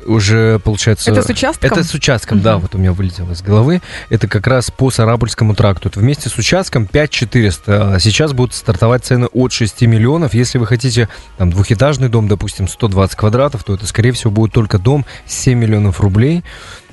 уже 0.06 0.58
получается... 0.60 1.10
Это 1.10 1.22
с 1.22 1.28
участком? 1.28 1.70
Это 1.70 1.84
с 1.84 1.94
участком, 1.94 2.38
угу. 2.38 2.44
да, 2.44 2.58
вот 2.58 2.74
у 2.74 2.78
меня 2.78 2.92
вылетело 2.92 3.32
из 3.32 3.42
головы. 3.42 3.82
Это 4.08 4.28
как 4.28 4.46
раз 4.46 4.70
по 4.70 4.90
Сарапульскому 4.90 5.54
тракту. 5.54 5.88
Это 5.88 6.00
вместе 6.00 6.28
с 6.28 6.38
участком 6.38 6.86
5400. 6.86 7.94
А 7.94 8.00
сейчас 8.00 8.32
будут 8.32 8.54
стартовать 8.54 9.04
цены 9.04 9.26
от 9.26 9.52
6 9.52 9.82
миллионов. 9.82 10.34
Если 10.34 10.58
вы 10.58 10.66
хотите 10.66 11.08
там 11.38 11.50
двухэтажный 11.50 12.08
дом, 12.08 12.28
допустим, 12.28 12.68
120 12.68 13.16
квадратов, 13.16 13.64
то 13.64 13.74
это, 13.74 13.86
скорее 13.86 14.12
всего, 14.12 14.30
будет 14.30 14.52
только 14.52 14.78
дом 14.78 15.04
7 15.26 15.58
миллионов 15.58 16.00
рублей. 16.00 16.44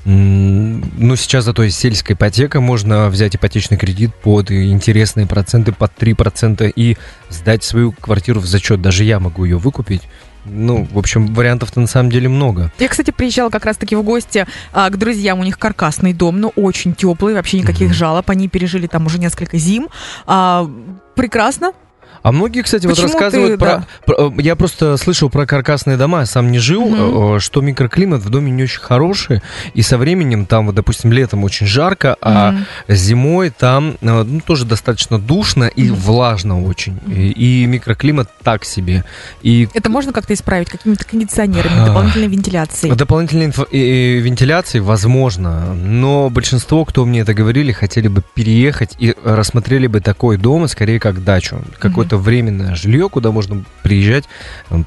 Ну, 0.04 1.16
сейчас 1.16 1.44
зато 1.44 1.62
есть 1.62 1.78
сельская 1.78 2.12
ипотека, 2.12 2.60
можно 2.60 3.08
взять 3.08 3.36
ипотечный 3.36 3.78
кредит 3.78 4.14
под 4.14 4.50
интересные 4.50 5.26
проценты, 5.26 5.72
под 5.72 5.92
3% 5.98 6.70
и 6.76 6.98
сдать 7.30 7.64
свою 7.64 7.92
квартиру 7.92 8.40
в 8.40 8.46
зачет. 8.46 8.82
Даже 8.82 9.04
я 9.04 9.18
могу 9.18 9.44
ее 9.44 9.56
выкупить. 9.56 10.02
Ну, 10.44 10.86
в 10.90 10.98
общем, 10.98 11.32
вариантов-то 11.34 11.80
на 11.80 11.86
самом 11.86 12.10
деле 12.10 12.28
много. 12.28 12.70
Я, 12.78 12.88
кстати, 12.88 13.10
приезжала 13.10 13.50
как 13.50 13.64
раз-таки 13.64 13.96
в 13.96 14.02
гости 14.02 14.46
а, 14.72 14.90
к 14.90 14.98
друзьям. 14.98 15.40
У 15.40 15.44
них 15.44 15.58
каркасный 15.58 16.12
дом, 16.12 16.40
но 16.40 16.48
очень 16.56 16.94
теплый, 16.94 17.34
вообще 17.34 17.58
никаких 17.58 17.90
mm-hmm. 17.90 17.94
жалоб. 17.94 18.30
Они 18.30 18.48
пережили 18.48 18.86
там 18.86 19.06
уже 19.06 19.18
несколько 19.18 19.58
зим. 19.58 19.88
А, 20.26 20.68
прекрасно, 21.14 21.72
а 22.22 22.32
многие, 22.32 22.62
кстати, 22.62 22.86
Почему 22.86 23.06
вот 23.06 23.12
рассказывают 23.12 23.52
ты, 23.52 23.58
про, 23.58 23.76
да. 23.76 23.86
про... 24.06 24.40
Я 24.40 24.56
просто 24.56 24.96
слышал 24.96 25.28
про 25.28 25.46
каркасные 25.46 25.96
дома, 25.96 26.24
сам 26.26 26.50
не 26.50 26.58
жил, 26.58 26.84
угу. 26.84 27.40
что 27.40 27.60
микроклимат 27.60 28.22
в 28.22 28.30
доме 28.30 28.50
не 28.50 28.62
очень 28.62 28.80
хороший, 28.80 29.42
и 29.74 29.82
со 29.82 29.98
временем 29.98 30.46
там, 30.46 30.66
вот, 30.66 30.74
допустим, 30.74 31.12
летом 31.12 31.44
очень 31.44 31.66
жарко, 31.66 32.16
а 32.20 32.54
зимой 32.88 33.50
там 33.50 33.96
э, 34.00 34.22
ну, 34.22 34.40
тоже 34.40 34.64
достаточно 34.64 35.18
душно 35.18 35.64
и 35.64 35.90
угу. 35.90 35.98
влажно 36.00 36.62
очень. 36.62 36.98
И, 37.06 37.30
и 37.30 37.66
микроклимат 37.66 38.30
так 38.42 38.64
себе. 38.64 39.04
И... 39.42 39.68
Это 39.74 39.90
можно 39.90 40.12
как-то 40.12 40.32
исправить 40.32 40.70
какими-то 40.70 41.04
кондиционерами, 41.04 41.78
а, 41.78 41.86
дополнительной 41.86 42.28
вентиляцией? 42.28 42.94
Дополнительной 42.94 43.46
инф... 43.46 43.58
вентиляцией, 43.70 44.82
возможно, 44.82 45.74
но 45.74 46.30
большинство, 46.30 46.84
кто 46.84 47.04
мне 47.04 47.20
это 47.20 47.34
говорили, 47.34 47.72
хотели 47.72 48.08
бы 48.08 48.22
переехать 48.34 48.94
и 48.98 49.14
рассмотрели 49.24 49.88
бы 49.88 50.00
такой 50.00 50.36
дом, 50.36 50.68
скорее 50.68 50.98
как 50.98 51.22
дачу. 51.22 51.62
Какой-то 51.78 52.03
какое-то 52.04 52.22
временное 52.22 52.74
жилье, 52.74 53.08
куда 53.08 53.30
можно 53.30 53.64
приезжать, 53.82 54.24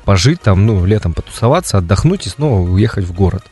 пожить 0.05 0.41
там, 0.41 0.65
ну, 0.65 0.85
летом 0.85 1.13
потусоваться, 1.13 1.77
отдохнуть 1.77 2.27
и 2.27 2.29
снова 2.29 2.59
уехать 2.69 3.05
в 3.05 3.13
город. 3.13 3.43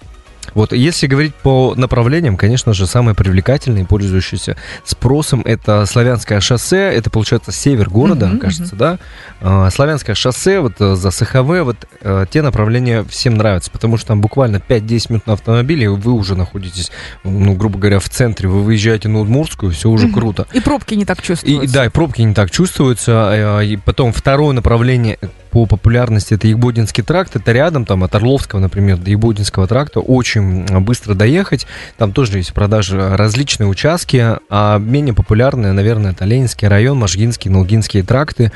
Вот 0.55 0.71
если 0.71 1.05
говорить 1.05 1.35
по 1.35 1.75
направлениям, 1.75 2.37
конечно 2.37 2.73
же, 2.73 2.87
самые 2.87 3.13
привлекательные, 3.13 3.85
пользующиеся 3.85 4.55
спросом, 4.85 5.41
это 5.45 5.85
Славянское 5.85 6.39
шоссе, 6.39 6.91
это, 6.93 7.09
получается, 7.09 7.51
север 7.51 7.89
города, 7.89 8.27
mm-hmm, 8.27 8.37
кажется, 8.37 8.75
mm-hmm. 8.75 8.79
да? 8.79 8.99
А, 9.41 9.69
Славянское 9.69 10.15
шоссе, 10.15 10.61
вот 10.61 10.73
э, 10.79 10.95
за 10.95 11.11
СХВ, 11.11 11.63
вот 11.63 11.75
э, 12.01 12.25
те 12.31 12.41
направления 12.41 13.03
всем 13.03 13.35
нравятся, 13.35 13.69
потому 13.69 13.97
что 13.97 14.07
там 14.07 14.21
буквально 14.21 14.57
5-10 14.57 15.05
минут 15.09 15.27
на 15.27 15.33
автомобиле, 15.33 15.83
и 15.83 15.87
вы 15.87 16.13
уже 16.13 16.35
находитесь, 16.35 16.89
ну, 17.25 17.53
грубо 17.53 17.77
говоря, 17.77 17.99
в 17.99 18.07
центре, 18.07 18.47
вы 18.47 18.63
выезжаете 18.63 19.09
на 19.09 19.19
Удмуртскую, 19.19 19.73
все 19.73 19.89
уже 19.89 20.07
mm-hmm. 20.07 20.13
круто. 20.13 20.47
И 20.53 20.61
пробки 20.61 20.93
не 20.93 21.03
так 21.03 21.21
чувствуются. 21.21 21.65
И, 21.65 21.67
да, 21.67 21.85
и 21.85 21.89
пробки 21.89 22.21
не 22.21 22.33
так 22.33 22.49
чувствуются, 22.49 23.61
и 23.61 23.75
потом 23.75 24.13
второе 24.13 24.53
направление 24.53 25.19
по 25.55 25.65
популярности 25.65 26.33
это 26.33 26.49
Ягбодинский 26.49 27.01
тракт, 27.01 27.37
это 27.37 27.53
рядом, 27.53 27.85
там 27.85 28.03
от 28.03 28.13
Орловского, 28.13 28.59
например, 28.59 28.97
до 28.97 29.09
Ягбодинского 29.09 29.67
тракта, 29.67 30.01
очень 30.01 30.41
быстро 30.81 31.13
доехать, 31.13 31.67
там 31.97 32.11
тоже 32.11 32.37
есть 32.37 32.53
продажи 32.53 33.15
различные 33.15 33.67
участки, 33.67 34.37
а 34.49 34.77
менее 34.79 35.13
популярные, 35.13 35.71
наверное, 35.73 36.11
это 36.11 36.25
Ленинский 36.25 36.67
район, 36.67 36.97
Можгинский, 36.97 37.49
Нолгинские 37.49 38.03
тракты. 38.03 38.51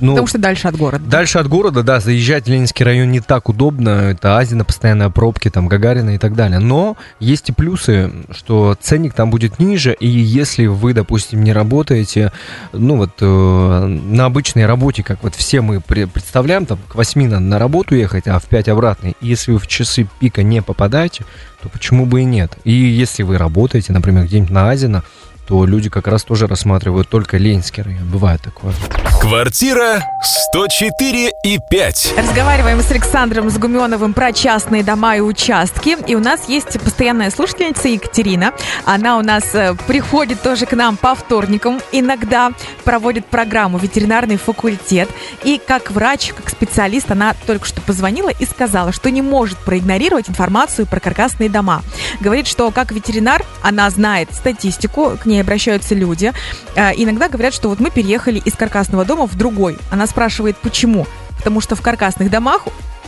Ну, 0.00 0.12
Потому 0.12 0.26
что 0.26 0.38
дальше 0.38 0.68
от 0.68 0.76
города. 0.76 1.04
Дальше 1.04 1.38
от 1.38 1.48
города, 1.48 1.82
да, 1.82 2.00
заезжать 2.00 2.44
в 2.44 2.48
Ленинский 2.48 2.84
район 2.84 3.10
не 3.10 3.20
так 3.20 3.48
удобно, 3.48 3.88
это 3.88 4.38
Азина, 4.38 4.64
постоянные 4.64 5.10
пробки, 5.10 5.50
там 5.50 5.68
Гагарина 5.68 6.14
и 6.14 6.18
так 6.18 6.34
далее, 6.34 6.58
но 6.58 6.96
есть 7.20 7.48
и 7.48 7.52
плюсы, 7.52 8.12
что 8.30 8.76
ценник 8.80 9.14
там 9.14 9.30
будет 9.30 9.58
ниже, 9.58 9.94
и 9.98 10.08
если 10.08 10.66
вы, 10.66 10.94
допустим, 10.94 11.42
не 11.42 11.52
работаете, 11.52 12.32
ну 12.72 12.96
вот 12.96 13.10
э, 13.20 13.86
на 13.86 14.24
обычной 14.24 14.66
работе, 14.66 15.02
как 15.02 15.22
вот 15.22 15.34
все 15.34 15.60
мы 15.60 15.80
представляем, 15.80 16.66
там 16.66 16.78
к 16.88 16.94
8 16.94 17.28
надо 17.28 17.40
на 17.40 17.58
работу 17.58 17.94
ехать, 17.94 18.26
а 18.26 18.38
в 18.38 18.44
5 18.44 18.68
обратно. 18.68 19.08
И 19.08 19.14
если 19.20 19.52
вы 19.52 19.58
в 19.58 19.66
часы 19.66 20.08
пика 20.20 20.42
не 20.42 20.62
попадаете, 20.62 21.24
то 21.62 21.68
почему 21.68 22.06
бы 22.06 22.22
и 22.22 22.24
нет? 22.24 22.56
И 22.64 22.72
если 22.72 23.22
вы 23.22 23.38
работаете, 23.38 23.92
например, 23.92 24.24
где-нибудь 24.24 24.50
на 24.50 24.70
Азино, 24.70 25.02
то 25.48 25.64
люди 25.64 25.88
как 25.88 26.06
раз 26.08 26.24
тоже 26.24 26.46
рассматривают 26.46 27.08
только 27.08 27.38
Ленинский 27.38 27.82
район. 27.82 28.06
Бывает 28.10 28.42
такое. 28.42 28.74
Квартира 29.18 30.04
104 30.22 31.32
и 31.42 31.58
5. 31.70 32.14
Разговариваем 32.18 32.82
с 32.82 32.90
Александром 32.90 33.48
Сгуменовым 33.48 34.12
про 34.12 34.32
частные 34.32 34.84
дома 34.84 35.16
и 35.16 35.20
участки. 35.20 35.96
И 36.06 36.14
у 36.14 36.20
нас 36.20 36.50
есть 36.50 36.78
постоянная 36.78 37.30
слушательница 37.30 37.88
Екатерина. 37.88 38.52
Она 38.84 39.16
у 39.16 39.22
нас 39.22 39.54
э, 39.54 39.74
приходит 39.86 40.42
тоже 40.42 40.66
к 40.66 40.72
нам 40.74 40.98
по 40.98 41.14
вторникам. 41.14 41.80
Иногда 41.92 42.52
проводит 42.84 43.24
программу 43.24 43.78
«Ветеринарный 43.78 44.36
факультет». 44.36 45.08
И 45.44 45.58
как 45.66 45.90
врач, 45.90 46.34
как 46.34 46.50
специалист, 46.50 47.10
она 47.10 47.34
только 47.46 47.66
что 47.66 47.80
позвонила 47.80 48.28
и 48.28 48.44
сказала, 48.44 48.92
что 48.92 49.10
не 49.10 49.22
может 49.22 49.56
проигнорировать 49.58 50.28
информацию 50.28 50.86
про 50.86 51.00
каркасные 51.00 51.48
дома. 51.48 51.82
Говорит, 52.20 52.46
что 52.46 52.70
как 52.70 52.92
ветеринар 52.92 53.44
она 53.62 53.88
знает 53.88 54.28
статистику, 54.34 55.16
к 55.20 55.24
ней 55.24 55.37
обращаются 55.40 55.94
люди. 55.94 56.32
Э, 56.74 56.90
Иногда 56.96 57.28
говорят, 57.28 57.54
что 57.54 57.68
вот 57.68 57.80
мы 57.80 57.90
переехали 57.90 58.38
из 58.38 58.54
каркасного 58.54 59.04
дома 59.04 59.26
в 59.26 59.36
другой. 59.36 59.78
Она 59.90 60.06
спрашивает, 60.06 60.56
почему? 60.56 61.06
Потому 61.38 61.60
что 61.60 61.76
в 61.76 61.80
каркасных 61.82 62.30
домах 62.30 62.62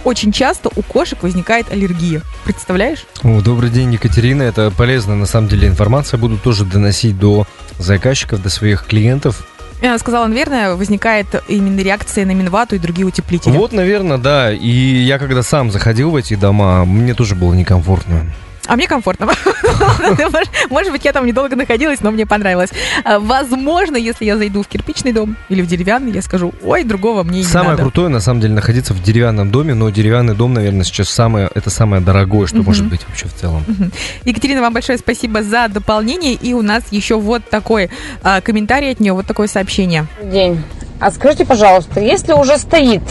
очень 0.05 0.33
часто 0.33 0.71
у 0.75 0.83
кошек 0.83 1.23
возникает 1.23 1.71
аллергия. 1.71 2.23
Представляешь? 2.45 3.07
О, 3.23 3.41
добрый 3.41 3.71
день, 3.71 3.93
Екатерина. 3.93 4.43
Это 4.43 4.71
полезная, 4.71 5.17
на 5.17 5.27
самом 5.27 5.49
деле, 5.49 5.69
информация. 5.69 6.19
Буду 6.19 6.39
тоже 6.39 6.65
доносить 6.65 7.19
до 7.19 7.47
заказчиков, 7.79 8.43
до 8.43 8.49
своих 8.49 8.87
клиентов. 8.87 9.47
И 9.83 9.87
Она 9.87 9.99
сказала, 9.99 10.27
наверное, 10.27 10.75
возникает 10.75 11.27
именно 11.49 11.81
реакция 11.81 12.27
на 12.27 12.33
минвату 12.33 12.77
и 12.77 12.79
другие 12.79 13.07
утеплители. 13.07 13.53
Вот, 13.57 13.73
наверное, 13.73 14.19
да. 14.19 14.53
И 14.53 14.69
я 14.69 15.19
когда 15.19 15.43
сам 15.43 15.71
заходил 15.71 16.11
в 16.11 16.17
эти 16.17 16.35
дома, 16.35 16.85
мне 16.85 17.15
тоже 17.15 17.35
было 17.35 17.55
некомфортно. 17.55 18.27
А 18.67 18.77
мне 18.77 18.87
комфортно. 18.87 19.27
Может 20.71 20.93
быть, 20.93 21.05
я 21.05 21.13
там 21.13 21.27
недолго 21.27 21.57
находилась, 21.57 22.01
но 22.01 22.11
мне 22.11 22.27
понравилось. 22.27 22.71
А, 23.05 23.19
Возможно, 23.19 23.97
если 23.97 24.25
я 24.25 24.37
зайду 24.37 24.63
в 24.63 24.69
кирпичный 24.69 25.13
дом 25.13 25.37
или 25.49 25.63
в 25.63 25.67
деревянный, 25.67 26.13
я 26.13 26.23
скажу, 26.23 26.53
ой, 26.63 26.85
другого 26.85 27.23
мне 27.23 27.39
не 27.39 27.45
Самое 27.45 27.71
надо. 27.73 27.83
крутое, 27.83 28.09
на 28.09 28.21
самом 28.21 28.41
деле, 28.41 28.55
находиться 28.55 28.95
в 28.95 29.03
деревянном 29.03 29.51
доме, 29.51 29.75
но 29.75 29.91
деревянный 29.91 30.35
дом, 30.35 30.55
наверное, 30.55 30.85
сейчас 30.85 31.09
самое, 31.09 31.51
это 31.55 31.71
самое 31.71 32.03
дорогое, 32.03 32.47
что 32.47 32.59
может 32.63 32.87
быть 32.87 33.01
вообще 33.09 33.27
в 33.29 33.35
целом. 33.35 33.65
Мгм. 33.67 33.93
Екатерина, 34.25 34.61
вам 34.61 34.73
большое 34.73 34.99
спасибо 34.99 35.43
за 35.43 35.69
дополнение. 35.69 36.35
И 36.35 36.53
у 36.55 36.63
нас 36.63 36.85
еще 36.91 37.19
вот 37.19 37.49
такой 37.49 37.91
а, 38.23 38.41
комментарий 38.41 38.93
от 38.93 39.01
нее, 39.01 39.13
вот 39.13 39.27
такое 39.27 39.49
сообщение. 39.49 40.07
день. 40.23 40.63
А 41.01 41.11
скажите, 41.11 41.45
пожалуйста, 41.47 42.01
если 42.01 42.33
уже 42.35 42.59
стоит 42.59 43.03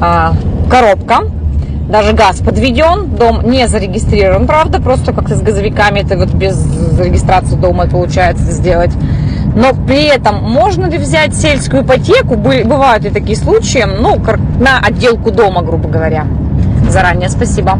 а, 0.00 0.32
коробка, 0.70 1.20
даже 1.88 2.12
газ 2.12 2.40
подведен, 2.40 3.16
дом 3.16 3.48
не 3.48 3.68
зарегистрирован, 3.68 4.46
правда, 4.46 4.80
просто 4.80 5.12
как-то 5.12 5.36
с 5.36 5.40
газовиками 5.40 6.00
это 6.00 6.16
вот 6.16 6.32
без 6.34 6.56
регистрации 6.98 7.56
дома 7.56 7.86
получается 7.86 8.44
сделать. 8.50 8.92
Но 9.54 9.72
при 9.72 10.04
этом 10.04 10.42
можно 10.42 10.86
ли 10.86 10.98
взять 10.98 11.34
сельскую 11.34 11.82
ипотеку, 11.82 12.34
Бы- 12.34 12.64
бывают 12.64 13.06
и 13.06 13.10
такие 13.10 13.36
случаи, 13.36 13.84
ну, 13.86 14.20
на 14.60 14.78
отделку 14.80 15.30
дома, 15.30 15.62
грубо 15.62 15.88
говоря. 15.88 16.26
Заранее 16.90 17.28
спасибо. 17.28 17.78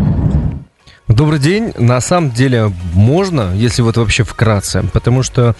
Добрый 1.08 1.38
день. 1.38 1.72
На 1.78 2.00
самом 2.00 2.30
деле 2.30 2.72
можно, 2.94 3.52
если 3.54 3.82
вот 3.82 3.96
вообще 3.96 4.24
вкратце, 4.24 4.84
потому 4.92 5.22
что 5.22 5.54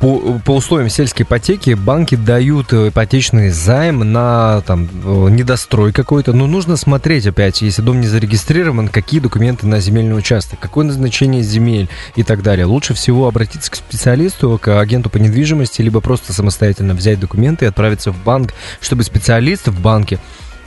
по, 0.00 0.40
по 0.44 0.56
условиям 0.56 0.88
сельской 0.88 1.24
ипотеки 1.24 1.74
банки 1.74 2.14
дают 2.14 2.72
э, 2.72 2.88
ипотечный 2.88 3.50
займ 3.50 4.12
на 4.12 4.60
там, 4.62 4.88
э, 5.04 5.28
недострой 5.30 5.92
какой-то. 5.92 6.32
Но 6.32 6.46
нужно 6.46 6.76
смотреть 6.76 7.26
опять, 7.26 7.62
если 7.62 7.82
дом 7.82 8.00
не 8.00 8.06
зарегистрирован, 8.06 8.88
какие 8.88 9.20
документы 9.20 9.66
на 9.66 9.80
земельный 9.80 10.16
участок, 10.16 10.60
какое 10.60 10.86
назначение 10.86 11.42
земель 11.42 11.88
и 12.14 12.22
так 12.22 12.42
далее. 12.42 12.64
Лучше 12.66 12.94
всего 12.94 13.26
обратиться 13.26 13.70
к 13.70 13.74
специалисту, 13.74 14.58
к 14.62 14.80
агенту 14.80 15.10
по 15.10 15.16
недвижимости, 15.16 15.82
либо 15.82 16.00
просто 16.00 16.32
самостоятельно 16.32 16.94
взять 16.94 17.18
документы 17.18 17.64
и 17.64 17.68
отправиться 17.68 18.12
в 18.12 18.22
банк, 18.22 18.54
чтобы 18.80 19.02
специалист 19.02 19.66
в 19.66 19.80
банке 19.80 20.20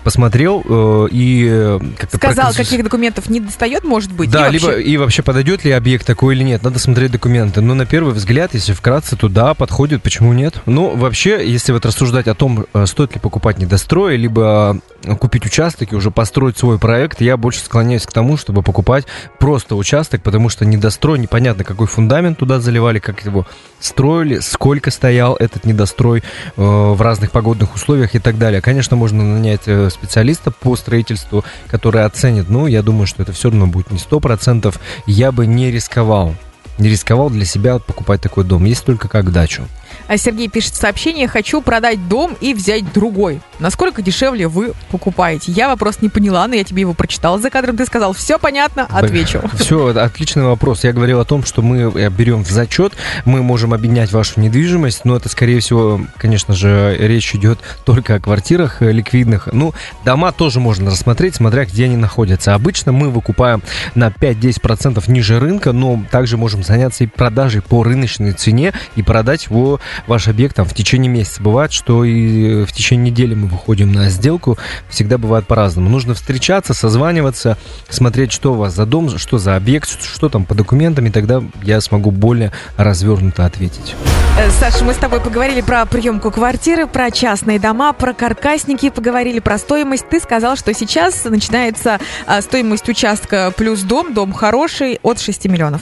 посмотрел 0.03 0.63
э, 0.67 1.07
и 1.11 1.47
э, 1.49 1.79
как-то 1.97 2.17
Сказал, 2.17 2.45
проконсуль- 2.51 2.57
каких 2.57 2.83
документов 2.83 3.29
не 3.29 3.39
достает, 3.39 3.83
может 3.83 4.11
быть. 4.11 4.29
да, 4.29 4.47
и 4.47 4.51
вообще- 4.51 4.67
либо 4.77 4.79
и 4.79 4.97
вообще 4.97 5.21
подойдет 5.23 5.63
ли 5.65 5.71
объект 5.71 6.05
такой 6.05 6.35
или 6.35 6.43
нет, 6.43 6.63
надо 6.63 6.79
смотреть 6.79 7.11
документы. 7.11 7.61
Но 7.61 7.73
на 7.73 7.85
первый 7.85 8.13
взгляд, 8.13 8.53
если 8.53 8.73
вкратце, 8.73 9.15
то 9.15 9.29
да, 9.29 9.53
подходит, 9.53 10.03
почему 10.03 10.33
нет? 10.33 10.55
Ну, 10.65 10.95
вообще, 10.95 11.41
если 11.49 11.71
вот 11.71 11.85
рассуждать 11.85 12.27
о 12.27 12.35
том, 12.35 12.65
э, 12.73 12.85
стоит 12.85 13.13
ли 13.13 13.19
покупать 13.19 13.57
недострои, 13.59 14.17
либо 14.17 14.79
купить 15.19 15.45
участок 15.45 15.91
и 15.91 15.95
уже 15.95 16.11
построить 16.11 16.57
свой 16.57 16.79
проект, 16.79 17.21
я 17.21 17.37
больше 17.37 17.61
склоняюсь 17.61 18.05
к 18.05 18.11
тому, 18.11 18.37
чтобы 18.37 18.61
покупать 18.61 19.05
просто 19.39 19.75
участок, 19.75 20.21
потому 20.21 20.49
что 20.49 20.65
недострой, 20.65 21.19
непонятно, 21.19 21.63
какой 21.63 21.87
фундамент 21.87 22.37
туда 22.37 22.59
заливали, 22.59 22.99
как 22.99 23.25
его 23.25 23.45
строили, 23.79 24.39
сколько 24.39 24.91
стоял 24.91 25.35
этот 25.35 25.65
недострой 25.65 26.19
э, 26.19 26.21
в 26.55 27.01
разных 27.01 27.31
погодных 27.31 27.75
условиях 27.75 28.15
и 28.15 28.19
так 28.19 28.37
далее. 28.37 28.61
Конечно, 28.61 28.95
можно 28.95 29.23
нанять 29.23 29.63
э, 29.65 29.89
специалиста 29.89 30.51
по 30.51 30.75
строительству, 30.75 31.43
который 31.67 32.05
оценит, 32.05 32.49
но 32.49 32.67
я 32.67 32.81
думаю, 32.81 33.07
что 33.07 33.23
это 33.23 33.31
все 33.31 33.49
равно 33.49 33.67
будет 33.67 33.91
не 33.91 33.97
100%. 33.97 34.75
Я 35.07 35.31
бы 35.31 35.47
не 35.47 35.71
рисковал. 35.71 36.35
Не 36.77 36.89
рисковал 36.89 37.29
для 37.29 37.45
себя 37.45 37.79
покупать 37.79 38.21
такой 38.21 38.43
дом, 38.43 38.65
есть 38.65 38.85
только 38.85 39.07
как 39.07 39.31
дачу. 39.31 39.67
А 40.07 40.17
Сергей 40.17 40.47
пишет 40.47 40.75
сообщение, 40.75 41.27
хочу 41.27 41.61
продать 41.61 42.07
дом 42.07 42.35
и 42.41 42.53
взять 42.53 42.91
другой. 42.93 43.41
Насколько 43.59 44.01
дешевле 44.01 44.47
вы 44.47 44.73
покупаете? 44.89 45.51
Я 45.51 45.67
вопрос 45.67 46.01
не 46.01 46.09
поняла, 46.09 46.47
но 46.47 46.55
я 46.55 46.63
тебе 46.63 46.81
его 46.81 46.93
прочитала 46.93 47.39
за 47.39 47.49
кадром. 47.49 47.77
Ты 47.77 47.85
сказал, 47.85 48.13
все 48.13 48.39
понятно, 48.39 48.87
отвечу. 48.89 49.41
Все, 49.57 49.95
отличный 49.95 50.43
вопрос. 50.43 50.83
Я 50.83 50.93
говорил 50.93 51.19
о 51.19 51.25
том, 51.25 51.43
что 51.43 51.61
мы 51.61 51.91
э, 51.93 52.09
берем 52.09 52.43
в 52.43 52.49
зачет, 52.49 52.93
мы 53.25 53.43
можем 53.43 53.73
обменять 53.73 54.11
вашу 54.11 54.39
недвижимость, 54.39 55.05
но 55.05 55.15
это, 55.15 55.29
скорее 55.29 55.59
всего, 55.59 56.01
конечно 56.17 56.53
же, 56.53 56.97
речь 56.99 57.35
идет 57.35 57.59
только 57.85 58.15
о 58.15 58.19
квартирах 58.19 58.81
э, 58.81 58.91
ликвидных. 58.91 59.49
Ну, 59.51 59.73
дома 60.05 60.31
тоже 60.31 60.59
можно 60.59 60.89
рассмотреть, 60.89 61.35
смотря 61.35 61.65
где 61.65 61.85
они 61.85 61.97
находятся. 61.97 62.55
Обычно 62.55 62.91
мы 62.91 63.09
выкупаем 63.09 63.61
на 63.93 64.09
5-10% 64.09 65.03
ниже 65.11 65.39
рынка, 65.39 65.71
но 65.71 66.03
также 66.09 66.37
можем 66.37 66.63
заняться 66.63 67.03
и 67.03 67.07
продажей 67.07 67.61
по 67.61 67.83
рыночной 67.83 68.31
цене 68.31 68.73
и 68.95 69.03
продать 69.03 69.45
его, 69.45 69.79
ваш 70.07 70.27
объект, 70.27 70.55
там, 70.55 70.65
в 70.65 70.73
течение 70.73 71.11
месяца. 71.11 71.41
Бывает, 71.41 71.71
что 71.71 72.03
и 72.03 72.63
в 72.65 72.71
течение 72.71 73.11
недели 73.11 73.35
мы 73.35 73.47
выходим 73.47 73.91
на 73.91 74.09
сделку, 74.09 74.57
всегда 74.89 75.17
бывает 75.17 75.47
по-разному. 75.47 75.89
Нужно 75.89 76.13
встречаться, 76.13 76.73
созваниваться, 76.73 77.57
смотреть, 77.89 78.31
что 78.31 78.53
у 78.53 78.55
вас 78.55 78.75
за 78.75 78.85
дом, 78.85 79.17
что 79.17 79.37
за 79.37 79.55
объект, 79.55 80.01
что 80.01 80.29
там 80.29 80.45
по 80.45 80.55
документам, 80.55 81.05
и 81.07 81.09
тогда 81.11 81.43
я 81.63 81.81
смогу 81.81 82.11
более 82.11 82.51
развернуто 82.77 83.45
ответить. 83.45 83.95
Э, 84.37 84.49
Саша, 84.49 84.85
мы 84.85 84.93
с 84.93 84.97
тобой 84.97 85.19
поговорили 85.21 85.61
про 85.61 85.85
приемку 85.85 86.31
квартиры, 86.31 86.87
про 86.87 87.11
частные 87.11 87.59
дома, 87.59 87.93
про 87.93 88.13
каркасники, 88.13 88.89
поговорили 88.89 89.39
про 89.39 89.57
стоимость. 89.57 90.07
Ты 90.09 90.19
сказал, 90.19 90.55
что 90.55 90.73
сейчас 90.73 91.23
начинается 91.25 91.99
а, 92.25 92.41
стоимость 92.41 92.87
участка 92.87 93.51
плюс 93.55 93.81
дом, 93.81 94.13
дом 94.13 94.33
хороший, 94.33 94.99
от 95.03 95.19
6 95.19 95.45
миллионов. 95.45 95.81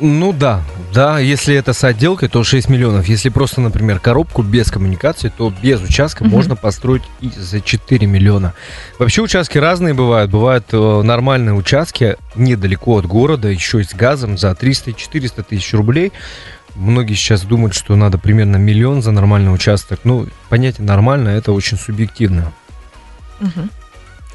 Ну 0.00 0.32
да, 0.32 0.62
да, 0.94 1.18
если 1.18 1.54
это 1.54 1.72
с 1.72 1.84
отделкой, 1.84 2.28
то 2.28 2.42
6 2.42 2.68
миллионов. 2.68 3.06
Если 3.06 3.28
просто, 3.28 3.60
например, 3.60 4.00
коробку 4.00 4.42
без 4.42 4.70
коммуникации, 4.70 5.30
то 5.36 5.52
без 5.62 5.82
участка 5.82 6.24
Мгм. 6.24 6.32
можно 6.32 6.56
построить 6.56 7.02
и 7.20 7.28
за 7.28 7.60
4 7.60 8.06
миллиона. 8.06 8.54
Вообще 8.98 9.20
участки 9.22 9.58
разные 9.58 9.92
бывают. 9.92 10.30
Бывают 10.30 10.66
э, 10.72 11.02
нормальные 11.02 11.54
участки 11.54 12.16
недалеко 12.34 12.96
от 12.98 13.06
города, 13.06 13.48
еще 13.48 13.80
и 13.80 13.84
с 13.84 13.94
газом 13.94 14.38
за 14.38 14.50
300-400 14.52 15.42
тысяч 15.42 15.74
рублей. 15.74 16.12
Многие 16.76 17.14
сейчас 17.14 17.42
думают, 17.42 17.74
что 17.74 17.94
надо 17.96 18.16
примерно 18.16 18.56
миллион 18.56 19.02
за 19.02 19.10
нормальный 19.10 19.52
участок. 19.52 20.00
Ну, 20.04 20.28
понятие 20.48 20.86
нормально, 20.86 21.28
это 21.28 21.52
очень 21.52 21.76
субъективно. 21.76 22.52
Мгм. 23.40 23.70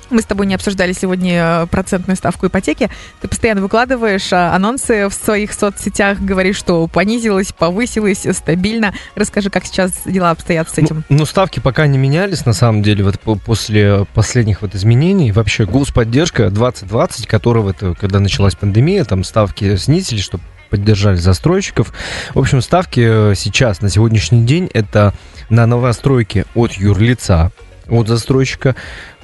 Мы 0.10 0.22
с 0.22 0.26
тобой 0.26 0.46
не 0.46 0.56
обсуждали 0.56 0.94
сегодня 0.94 1.64
э, 1.64 1.68
процентную 1.68 2.16
ставку 2.18 2.48
ипотеки. 2.48 2.90
Ты 3.22 3.28
постоянно 3.28 3.62
выкладываешь 3.62 4.32
а, 4.32 4.56
анонсы 4.56 5.08
в 5.10 5.14
своих 5.14 5.54
соцсетях, 5.54 6.20
говоришь, 6.20 6.58
что 6.58 6.88
понизилась, 6.88 7.52
повысилась, 7.52 8.26
стабильно. 8.32 8.94
Расскажи, 9.16 9.50
как 9.50 9.66
сейчас 9.66 9.92
дела 10.06 10.32
обстоят 10.32 10.70
с 10.70 10.78
этим. 10.78 11.04
Ну, 11.10 11.18
ну, 11.20 11.26
ставки 11.26 11.60
пока 11.60 11.88
не 11.88 11.98
менялись, 11.98 12.46
на 12.46 12.54
самом 12.54 12.84
деле, 12.84 13.04
вот 13.04 13.20
по- 13.20 13.36
после 13.36 14.06
последних 14.14 14.62
вот 14.62 14.76
изменений. 14.76 15.32
Вообще, 15.32 15.66
господдержка 15.66 16.50
2020, 16.50 17.28
которая 17.28 17.64
вот, 17.64 17.78
э, 17.82 17.94
когда 18.00 18.20
началась 18.20 18.56
пандемия, 18.56 19.04
там 19.06 19.24
ставки 19.24 19.76
снизили, 19.76 20.20
чтобы 20.20 20.44
поддержали 20.70 21.16
застройщиков. 21.16 21.94
В 22.34 22.40
общем, 22.40 22.62
ставки 22.62 23.32
э, 23.32 23.34
сейчас, 23.36 23.82
на 23.82 23.90
сегодняшний 23.90 24.44
день, 24.46 24.70
это 24.74 25.14
на 25.50 25.66
новостройки 25.66 26.46
от 26.54 26.74
юрлица, 26.74 27.52
от 27.88 28.08
застройщика 28.08 28.76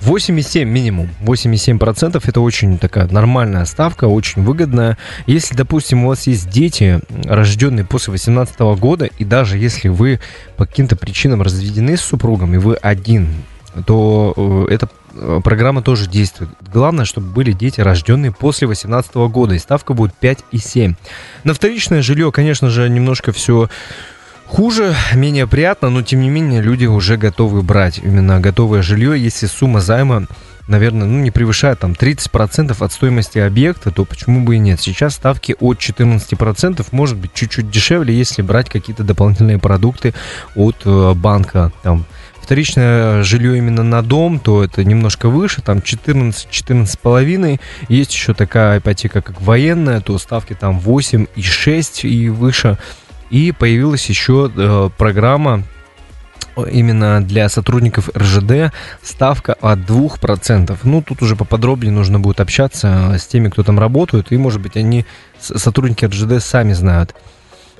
8,7 0.01 0.65
минимум. 0.65 1.09
8,7% 1.21 2.21
это 2.25 2.41
очень 2.41 2.77
такая 2.77 3.07
нормальная 3.07 3.65
ставка, 3.65 4.05
очень 4.05 4.43
выгодная. 4.43 4.97
Если, 5.27 5.55
допустим, 5.55 6.05
у 6.05 6.09
вас 6.09 6.27
есть 6.27 6.49
дети, 6.49 6.99
рожденные 7.25 7.85
после 7.85 8.11
18 8.11 8.59
года, 8.79 9.05
и 9.05 9.23
даже 9.23 9.57
если 9.57 9.89
вы 9.89 10.19
по 10.57 10.65
каким-то 10.65 10.95
причинам 10.95 11.41
разведены 11.41 11.97
с 11.97 12.01
супругом, 12.01 12.53
и 12.55 12.57
вы 12.57 12.75
один, 12.75 13.29
то 13.85 14.33
э, 14.67 14.73
эта 14.73 14.89
э, 15.13 15.39
программа 15.43 15.81
тоже 15.81 16.09
действует. 16.09 16.49
Главное, 16.73 17.05
чтобы 17.05 17.27
были 17.27 17.51
дети, 17.51 17.79
рожденные 17.79 18.31
после 18.31 18.67
18 18.67 19.13
года, 19.15 19.55
и 19.55 19.59
ставка 19.59 19.93
будет 19.93 20.13
5,7. 20.21 20.95
На 21.43 21.53
вторичное 21.53 22.01
жилье, 22.01 22.31
конечно 22.31 22.69
же, 22.69 22.89
немножко 22.89 23.31
все 23.31 23.69
Хуже, 24.51 24.93
менее 25.13 25.47
приятно, 25.47 25.89
но 25.89 26.01
тем 26.01 26.19
не 26.19 26.29
менее 26.29 26.61
люди 26.61 26.85
уже 26.85 27.15
готовы 27.15 27.61
брать 27.61 27.99
именно 27.99 28.41
готовое 28.41 28.81
жилье, 28.81 29.17
если 29.17 29.45
сумма 29.45 29.79
займа 29.79 30.27
наверное, 30.67 31.07
ну, 31.07 31.19
не 31.19 31.31
превышает 31.31 31.79
там 31.79 31.91
30% 31.91 32.75
от 32.77 32.91
стоимости 32.91 33.39
объекта, 33.39 33.91
то 33.91 34.05
почему 34.05 34.43
бы 34.43 34.55
и 34.55 34.59
нет? 34.59 34.79
Сейчас 34.79 35.15
ставки 35.15 35.55
от 35.59 35.79
14%, 35.79 36.85
может 36.91 37.17
быть, 37.17 37.33
чуть-чуть 37.33 37.69
дешевле, 37.69 38.13
если 38.13 38.41
брать 38.41 38.69
какие-то 38.69 39.03
дополнительные 39.03 39.57
продукты 39.57 40.13
от 40.55 40.77
э, 40.85 41.13
банка, 41.13 41.71
там, 41.83 42.05
вторичное 42.41 43.23
жилье 43.23 43.57
именно 43.57 43.83
на 43.83 44.01
дом, 44.01 44.39
то 44.39 44.63
это 44.63 44.83
немножко 44.83 45.29
выше, 45.29 45.61
там 45.61 45.77
14-14,5. 45.77 47.59
Есть 47.87 48.13
еще 48.13 48.33
такая 48.33 48.79
ипотека, 48.79 49.21
как 49.21 49.41
военная, 49.41 50.01
то 50.01 50.17
ставки 50.17 50.53
там 50.53 50.79
8 50.79 51.27
и 51.35 51.41
6 51.41 52.05
и 52.05 52.29
выше. 52.29 52.77
И 53.31 53.51
появилась 53.51 54.05
еще 54.07 54.51
э, 54.55 54.89
программа 54.97 55.63
именно 56.69 57.21
для 57.23 57.47
сотрудников 57.49 58.09
РЖД 58.15 58.73
ставка 59.01 59.53
от 59.53 59.79
2%. 59.79 60.77
Ну, 60.83 61.01
тут 61.01 61.21
уже 61.21 61.35
поподробнее 61.35 61.91
нужно 61.91 62.19
будет 62.19 62.41
общаться 62.41 63.15
с 63.17 63.25
теми, 63.25 63.49
кто 63.49 63.63
там 63.63 63.79
работает, 63.79 64.31
и, 64.31 64.37
может 64.37 64.61
быть, 64.61 64.75
они, 64.75 65.05
сотрудники 65.39 66.05
РЖД, 66.05 66.43
сами 66.43 66.73
знают. 66.73 67.15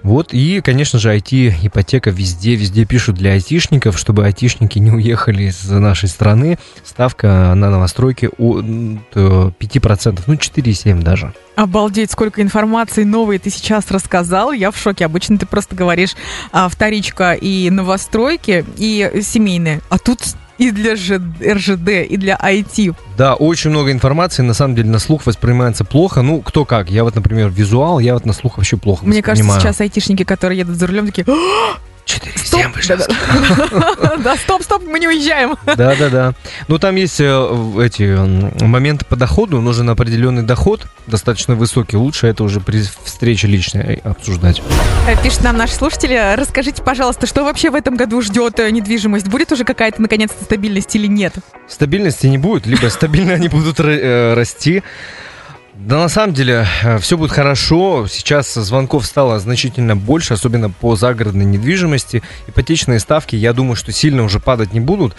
Вот, 0.04 0.34
и, 0.34 0.62
конечно 0.62 1.00
же, 1.00 1.16
IT-ипотека 1.16 2.10
везде, 2.10 2.56
везде 2.56 2.86
пишут 2.86 3.16
для 3.16 3.34
айтишников, 3.34 3.98
чтобы 3.98 4.26
айтишники 4.26 4.80
не 4.80 4.92
уехали 4.92 5.44
из 5.44 5.70
нашей 5.70 6.10
страны. 6.10 6.58
Ставка 6.84 7.54
на 7.56 7.70
новостройки 7.70 8.30
от 8.38 8.66
5%, 9.16 10.24
ну, 10.26 10.34
4,7 10.34 11.02
даже. 11.02 11.34
Обалдеть, 11.56 12.12
сколько 12.12 12.42
информации 12.42 13.04
новой 13.04 13.38
ты 13.38 13.50
сейчас 13.50 13.92
рассказал. 13.92 14.52
Я 14.52 14.72
в 14.72 14.78
шоке. 14.78 15.06
Обычно 15.06 15.38
ты 15.38 15.46
просто 15.46 15.76
говоришь 15.76 16.16
а, 16.52 16.70
вторичка 16.70 17.34
и 17.34 17.70
новостройки, 17.70 18.66
и 18.78 19.22
семейные. 19.22 19.82
А 19.90 20.00
тут 20.00 20.22
и 20.58 20.72
для 20.72 20.94
РЖД, 20.94 21.90
и 22.10 22.18
для 22.18 22.36
IT. 22.36 22.96
Да, 23.18 23.36
очень 23.36 23.70
много 23.70 23.92
информации, 23.92 24.44
на 24.44 24.54
самом 24.54 24.76
деле, 24.76 24.90
на 24.90 25.00
слух 25.00 25.26
воспринимается 25.26 25.84
плохо. 25.84 26.22
Ну, 26.22 26.42
кто 26.42 26.66
как. 26.66 26.90
Я 26.90 27.04
вот, 27.04 27.16
например, 27.16 27.50
визуал, 27.50 28.00
я 28.00 28.14
вот 28.14 28.26
на 28.26 28.34
слух 28.34 28.58
вообще 28.58 28.78
плохо 28.78 29.06
Мне 29.06 29.22
кажется, 29.22 29.60
сейчас 29.60 29.82
айтишники, 29.82 30.24
которые 30.24 30.60
едут 30.60 30.78
за 30.78 30.88
рулем, 30.88 31.08
такие... 31.08 31.26
4,7 32.06 32.74
Вышинский. 32.74 33.16
Да, 34.24 34.36
стоп, 34.36 34.64
стоп, 34.64 34.84
мы 34.84 35.00
не 35.00 35.08
уезжаем. 35.08 35.56
Да, 35.66 35.96
да, 35.96 36.10
да. 36.10 36.34
Ну, 36.68 36.78
там 36.78 36.96
есть 36.96 37.20
э, 37.20 37.26
эти 37.84 38.64
моменты 38.64 39.06
по 39.06 39.16
доходу. 39.16 39.62
Нужен 39.62 39.90
определенный 39.90 40.44
доход, 40.44 40.88
достаточно 41.08 41.56
высокий. 41.56 41.98
Лучше 41.98 42.28
это 42.28 42.44
уже 42.44 42.60
при 42.60 42.84
встрече 43.04 43.48
личной 43.48 43.96
обсуждать. 44.04 44.62
Э, 45.08 45.22
пишут 45.24 45.44
нам 45.44 45.58
наши 45.58 45.74
слушатели. 45.74 46.36
Расскажите, 46.36 46.84
пожалуйста, 46.84 47.28
что 47.28 47.44
вообще 47.44 47.70
в 47.70 47.76
этом 47.76 47.96
году 47.96 48.22
ждет 48.22 48.60
э, 48.60 48.70
недвижимость? 48.70 49.28
Будет 49.28 49.52
уже 49.52 49.64
какая-то, 49.64 50.02
наконец-то, 50.02 50.44
стабильность 50.44 50.96
или 50.96 51.08
нет? 51.08 51.34
Стабильности 51.68 52.28
не 52.28 52.38
будет, 52.38 52.66
либо 52.66 52.88
стабильно 52.88 53.34
они 53.34 53.48
будут 53.48 53.80
расти. 53.80 54.84
Да, 55.76 55.98
на 55.98 56.10
самом 56.10 56.34
деле, 56.34 56.68
э, 56.84 56.98
все 57.00 57.18
будет 57.18 57.32
хорошо. 57.32 58.06
Сейчас 58.10 58.54
звонков 58.54 59.06
стало 59.06 59.40
значительно 59.40 59.96
больше, 59.96 60.34
особенно 60.34 60.70
по 60.70 60.96
загородной 60.96 61.46
недвижимости. 61.46 62.22
Ипотечные 62.48 63.00
ставки, 63.00 63.36
я 63.36 63.54
думаю, 63.54 63.76
что 63.76 63.92
сильно 63.92 64.24
уже 64.24 64.40
падать 64.40 64.74
не 64.74 64.82
будут. 64.82 65.16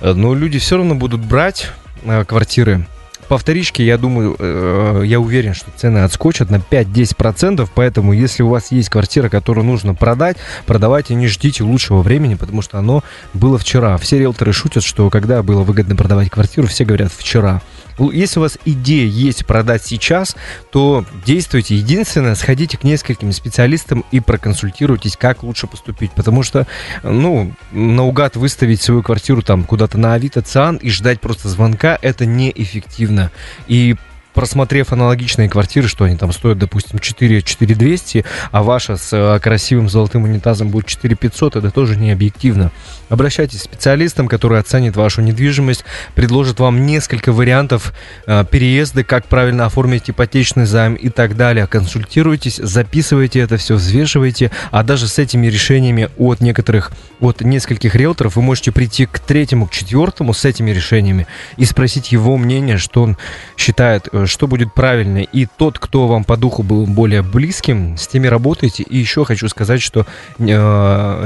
Э, 0.00 0.14
но 0.14 0.34
люди 0.34 0.58
все 0.58 0.78
равно 0.78 0.94
будут 0.94 1.20
брать 1.20 1.70
э, 2.04 2.24
квартиры. 2.24 2.86
По 3.28 3.38
вторичке, 3.38 3.84
я 3.84 3.98
думаю, 3.98 5.02
я 5.04 5.18
уверен, 5.18 5.52
что 5.52 5.72
цены 5.74 5.98
отскочат 5.98 6.48
на 6.48 6.58
5-10%, 6.58 7.68
поэтому 7.74 8.12
если 8.12 8.44
у 8.44 8.48
вас 8.48 8.70
есть 8.70 8.88
квартира, 8.88 9.28
которую 9.28 9.64
нужно 9.64 9.96
продать, 9.96 10.36
продавайте, 10.64 11.16
не 11.16 11.26
ждите 11.26 11.64
лучшего 11.64 12.02
времени, 12.02 12.36
потому 12.36 12.62
что 12.62 12.78
оно 12.78 13.02
было 13.34 13.58
вчера. 13.58 13.96
Все 13.96 14.20
риэлторы 14.20 14.52
шутят, 14.52 14.84
что 14.84 15.10
когда 15.10 15.42
было 15.42 15.64
выгодно 15.64 15.96
продавать 15.96 16.30
квартиру, 16.30 16.68
все 16.68 16.84
говорят 16.84 17.10
вчера. 17.12 17.62
Если 17.98 18.38
у 18.38 18.42
вас 18.42 18.58
идея 18.64 19.06
есть 19.06 19.46
продать 19.46 19.84
сейчас, 19.84 20.36
то 20.70 21.04
действуйте. 21.24 21.76
Единственное, 21.76 22.34
сходите 22.34 22.76
к 22.76 22.84
нескольким 22.84 23.32
специалистам 23.32 24.04
и 24.10 24.20
проконсультируйтесь, 24.20 25.16
как 25.16 25.42
лучше 25.42 25.66
поступить. 25.66 26.12
Потому 26.12 26.42
что, 26.42 26.66
ну, 27.02 27.52
наугад 27.72 28.36
выставить 28.36 28.82
свою 28.82 29.02
квартиру 29.02 29.42
там 29.42 29.64
куда-то 29.64 29.98
на 29.98 30.14
Авито, 30.14 30.42
Циан 30.42 30.76
и 30.76 30.90
ждать 30.90 31.20
просто 31.20 31.48
звонка, 31.48 31.98
это 32.02 32.26
неэффективно. 32.26 33.30
И 33.66 33.96
просмотрев 34.36 34.92
аналогичные 34.92 35.48
квартиры, 35.48 35.88
что 35.88 36.04
они 36.04 36.16
там 36.16 36.30
стоят, 36.30 36.58
допустим, 36.58 36.98
4 36.98 37.40
4200, 37.40 38.24
а 38.52 38.62
ваша 38.62 38.96
с 38.96 39.08
э, 39.12 39.40
красивым 39.40 39.88
золотым 39.88 40.24
унитазом 40.24 40.68
будет 40.68 40.86
4500, 40.86 41.56
это 41.56 41.70
тоже 41.70 41.96
не 41.96 42.12
объективно. 42.12 42.70
Обращайтесь 43.08 43.60
к 43.60 43.64
специалистам, 43.64 44.28
которые 44.28 44.60
оценят 44.60 44.94
вашу 44.94 45.22
недвижимость, 45.22 45.84
предложат 46.14 46.60
вам 46.60 46.84
несколько 46.84 47.32
вариантов 47.32 47.94
э, 48.26 48.44
переезда, 48.50 49.04
как 49.04 49.26
правильно 49.26 49.64
оформить 49.64 50.10
ипотечный 50.10 50.66
займ 50.66 50.94
и 50.94 51.08
так 51.08 51.34
далее. 51.34 51.66
Консультируйтесь, 51.66 52.56
записывайте 52.56 53.40
это 53.40 53.56
все, 53.56 53.76
взвешивайте, 53.76 54.50
а 54.70 54.82
даже 54.82 55.08
с 55.08 55.18
этими 55.18 55.46
решениями 55.46 56.10
от 56.18 56.40
некоторых, 56.40 56.92
от 57.20 57.40
нескольких 57.40 57.94
риэлторов 57.94 58.36
вы 58.36 58.42
можете 58.42 58.70
прийти 58.70 59.06
к 59.06 59.18
третьему, 59.18 59.66
к 59.66 59.70
четвертому 59.70 60.34
с 60.34 60.44
этими 60.44 60.72
решениями 60.72 61.26
и 61.56 61.64
спросить 61.64 62.12
его 62.12 62.36
мнение, 62.36 62.76
что 62.76 63.02
он 63.02 63.16
считает, 63.56 64.10
э, 64.12 64.25
что 64.26 64.46
будет 64.46 64.72
правильно. 64.72 65.18
И 65.18 65.46
тот, 65.46 65.78
кто 65.78 66.06
вам 66.06 66.24
по 66.24 66.36
духу 66.36 66.62
был 66.62 66.86
более 66.86 67.22
близким, 67.22 67.96
с 67.96 68.06
теми 68.06 68.26
работаете. 68.26 68.82
И 68.82 68.98
еще 68.98 69.24
хочу 69.24 69.48
сказать, 69.48 69.82
что 69.82 70.06
э, 70.38 70.44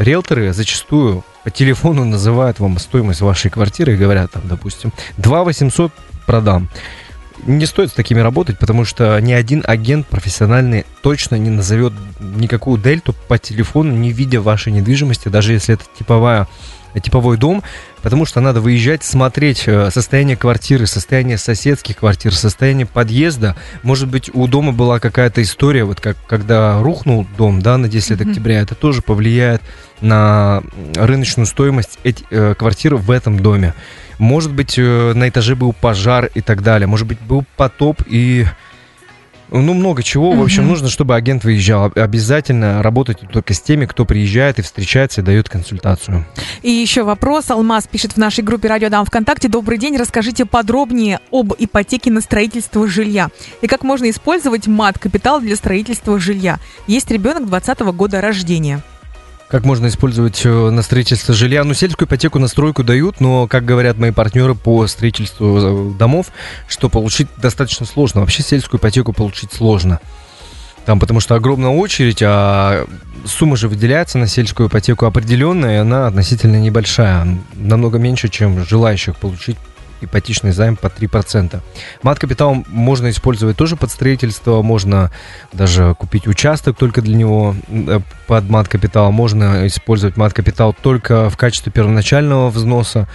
риэлторы 0.02 0.52
зачастую 0.52 1.24
по 1.44 1.50
телефону 1.50 2.04
называют 2.04 2.60
вам 2.60 2.78
стоимость 2.78 3.20
вашей 3.20 3.50
квартиры 3.50 3.94
и 3.94 3.96
говорят 3.96 4.32
там, 4.32 4.42
допустим, 4.46 4.92
2 5.16 5.44
800 5.44 5.92
продам. 6.26 6.68
Не 7.46 7.66
стоит 7.66 7.90
с 7.90 7.94
такими 7.94 8.20
работать, 8.20 8.58
потому 8.58 8.84
что 8.84 9.18
ни 9.20 9.32
один 9.32 9.64
агент 9.66 10.06
профессиональный 10.06 10.84
точно 11.02 11.36
не 11.36 11.50
назовет 11.50 11.92
никакую 12.20 12.78
дельту 12.78 13.14
по 13.28 13.38
телефону, 13.38 13.92
не 13.92 14.12
видя 14.12 14.40
вашей 14.40 14.72
недвижимости, 14.72 15.28
даже 15.28 15.52
если 15.52 15.74
это 15.74 15.84
типовая 15.98 16.48
типовой 16.98 17.36
дом, 17.36 17.62
потому 18.02 18.24
что 18.24 18.40
надо 18.40 18.60
выезжать, 18.60 19.04
смотреть 19.04 19.64
э, 19.66 19.90
состояние 19.92 20.36
квартиры, 20.36 20.86
состояние 20.86 21.38
соседских 21.38 21.98
квартир, 21.98 22.34
состояние 22.34 22.86
подъезда. 22.86 23.54
Может 23.84 24.08
быть, 24.08 24.28
у 24.34 24.48
дома 24.48 24.72
была 24.72 24.98
какая-то 24.98 25.40
история, 25.42 25.84
вот 25.84 26.00
как 26.00 26.16
когда 26.26 26.82
рухнул 26.82 27.26
дом, 27.38 27.62
да, 27.62 27.78
на 27.78 27.88
10 27.88 28.10
mm-hmm. 28.10 28.28
октября, 28.28 28.60
это 28.60 28.74
тоже 28.74 29.02
повлияет 29.02 29.62
на 30.00 30.62
рыночную 30.96 31.46
стоимость 31.46 31.98
эти, 32.02 32.24
э, 32.30 32.54
квартиры 32.58 32.96
в 32.96 33.10
этом 33.10 33.38
доме. 33.38 33.74
Может 34.20 34.52
быть, 34.52 34.74
э, 34.76 35.12
на 35.14 35.30
этаже 35.30 35.56
был 35.56 35.72
пожар 35.72 36.30
и 36.34 36.42
так 36.42 36.62
далее. 36.62 36.86
Может 36.86 37.06
быть, 37.06 37.18
был 37.20 37.42
потоп 37.56 38.02
и 38.06 38.44
ну, 39.50 39.72
много 39.72 40.02
чего. 40.02 40.32
В 40.32 40.42
общем, 40.42 40.68
нужно, 40.68 40.90
чтобы 40.90 41.16
агент 41.16 41.42
выезжал. 41.42 41.90
Обязательно 41.94 42.82
работать 42.82 43.20
только 43.32 43.54
с 43.54 43.62
теми, 43.62 43.86
кто 43.86 44.04
приезжает 44.04 44.58
и 44.58 44.62
встречается 44.62 45.22
и 45.22 45.24
дает 45.24 45.48
консультацию. 45.48 46.26
И 46.60 46.70
еще 46.70 47.02
вопрос. 47.02 47.50
Алмаз 47.50 47.88
пишет 47.88 48.12
в 48.12 48.16
нашей 48.18 48.44
группе 48.44 48.68
«Радио 48.68 48.90
Дам 48.90 49.06
ВКонтакте». 49.06 49.48
Добрый 49.48 49.78
день. 49.78 49.96
Расскажите 49.96 50.44
подробнее 50.44 51.20
об 51.32 51.54
ипотеке 51.58 52.10
на 52.10 52.20
строительство 52.20 52.86
жилья. 52.86 53.30
И 53.62 53.68
как 53.68 53.84
можно 53.84 54.10
использовать 54.10 54.66
мат-капитал 54.66 55.40
для 55.40 55.56
строительства 55.56 56.20
жилья. 56.20 56.58
Есть 56.86 57.10
ребенок 57.10 57.46
20 57.46 57.80
года 57.80 58.20
рождения. 58.20 58.82
Как 59.50 59.64
можно 59.64 59.88
использовать 59.88 60.42
э, 60.44 60.70
на 60.70 60.80
строительство 60.80 61.34
жилья? 61.34 61.64
Ну, 61.64 61.74
сельскую 61.74 62.06
ипотеку 62.06 62.38
на 62.38 62.46
стройку 62.46 62.84
дают, 62.84 63.20
но, 63.20 63.48
как 63.48 63.64
говорят 63.64 63.98
мои 63.98 64.12
партнеры 64.12 64.54
по 64.54 64.86
строительству 64.86 65.90
э, 65.92 65.98
домов, 65.98 66.28
что 66.68 66.88
получить 66.88 67.26
достаточно 67.36 67.84
сложно. 67.84 68.20
Вообще 68.20 68.44
сельскую 68.44 68.78
ипотеку 68.78 69.12
получить 69.12 69.52
сложно. 69.52 69.98
Там 70.84 71.00
потому 71.00 71.18
что 71.18 71.34
огромная 71.34 71.70
очередь, 71.70 72.22
а 72.22 72.86
сумма 73.24 73.56
же 73.56 73.66
выделяется 73.66 74.18
на 74.18 74.28
сельскую 74.28 74.68
ипотеку 74.68 75.04
определенная, 75.06 75.74
и 75.74 75.80
она 75.80 76.06
относительно 76.06 76.56
небольшая, 76.56 77.38
намного 77.54 77.98
меньше, 77.98 78.28
чем 78.28 78.64
желающих 78.64 79.16
получить 79.16 79.56
ипотечный 80.00 80.52
займ 80.52 80.76
по 80.76 80.86
3%. 80.86 81.60
Мат-капитал 82.02 82.64
можно 82.68 83.10
использовать 83.10 83.56
тоже 83.56 83.76
под 83.76 83.90
строительство, 83.90 84.62
можно 84.62 85.10
даже 85.52 85.94
купить 85.98 86.26
участок 86.26 86.76
только 86.76 87.02
для 87.02 87.16
него 87.16 87.54
э, 87.68 88.00
под 88.26 88.48
мат-капитал, 88.48 89.12
можно 89.12 89.66
использовать 89.66 90.16
мат-капитал 90.16 90.74
только 90.80 91.30
в 91.30 91.36
качестве 91.36 91.72
первоначального 91.72 92.50
взноса. 92.50 93.08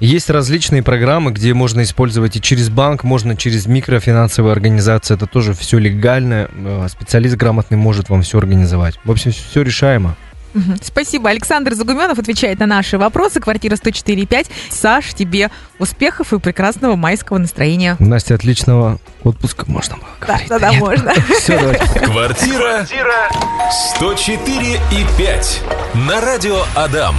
Есть 0.00 0.30
различные 0.30 0.82
программы, 0.82 1.30
где 1.30 1.52
можно 1.52 1.82
использовать 1.82 2.34
и 2.34 2.40
через 2.40 2.70
банк, 2.70 3.04
можно 3.04 3.36
через 3.36 3.66
микрофинансовые 3.66 4.52
организации. 4.52 5.14
Это 5.14 5.26
тоже 5.26 5.52
все 5.52 5.76
легально. 5.76 6.48
Э, 6.52 6.86
специалист 6.88 7.36
грамотный 7.36 7.76
может 7.76 8.08
вам 8.08 8.22
все 8.22 8.38
организовать. 8.38 8.98
В 9.04 9.10
общем, 9.10 9.30
все 9.32 9.62
решаемо. 9.62 10.16
Спасибо. 10.82 11.30
Александр 11.30 11.74
Загуменов 11.74 12.18
отвечает 12.18 12.58
на 12.60 12.66
наши 12.66 12.98
вопросы. 12.98 13.40
Квартира 13.40 13.76
104,5. 13.76 14.46
Саш, 14.70 15.14
тебе 15.14 15.50
успехов 15.78 16.32
и 16.32 16.38
прекрасного 16.38 16.96
майского 16.96 17.38
настроения. 17.38 17.96
Настя, 17.98 18.34
отличного 18.34 18.98
отпуска 19.22 19.64
можно 19.68 19.96
было 19.96 20.06
Да, 20.20 20.26
говорить. 20.26 20.48
да, 20.48 20.58
да, 20.58 20.72
можно. 20.72 21.12
Все, 21.40 21.58
давайте. 21.58 22.00
Квартира 22.00 22.86
104 23.96 24.74
и 24.74 25.06
5 25.18 25.62
на 26.06 26.20
радио 26.20 26.62
Адам. 26.74 27.14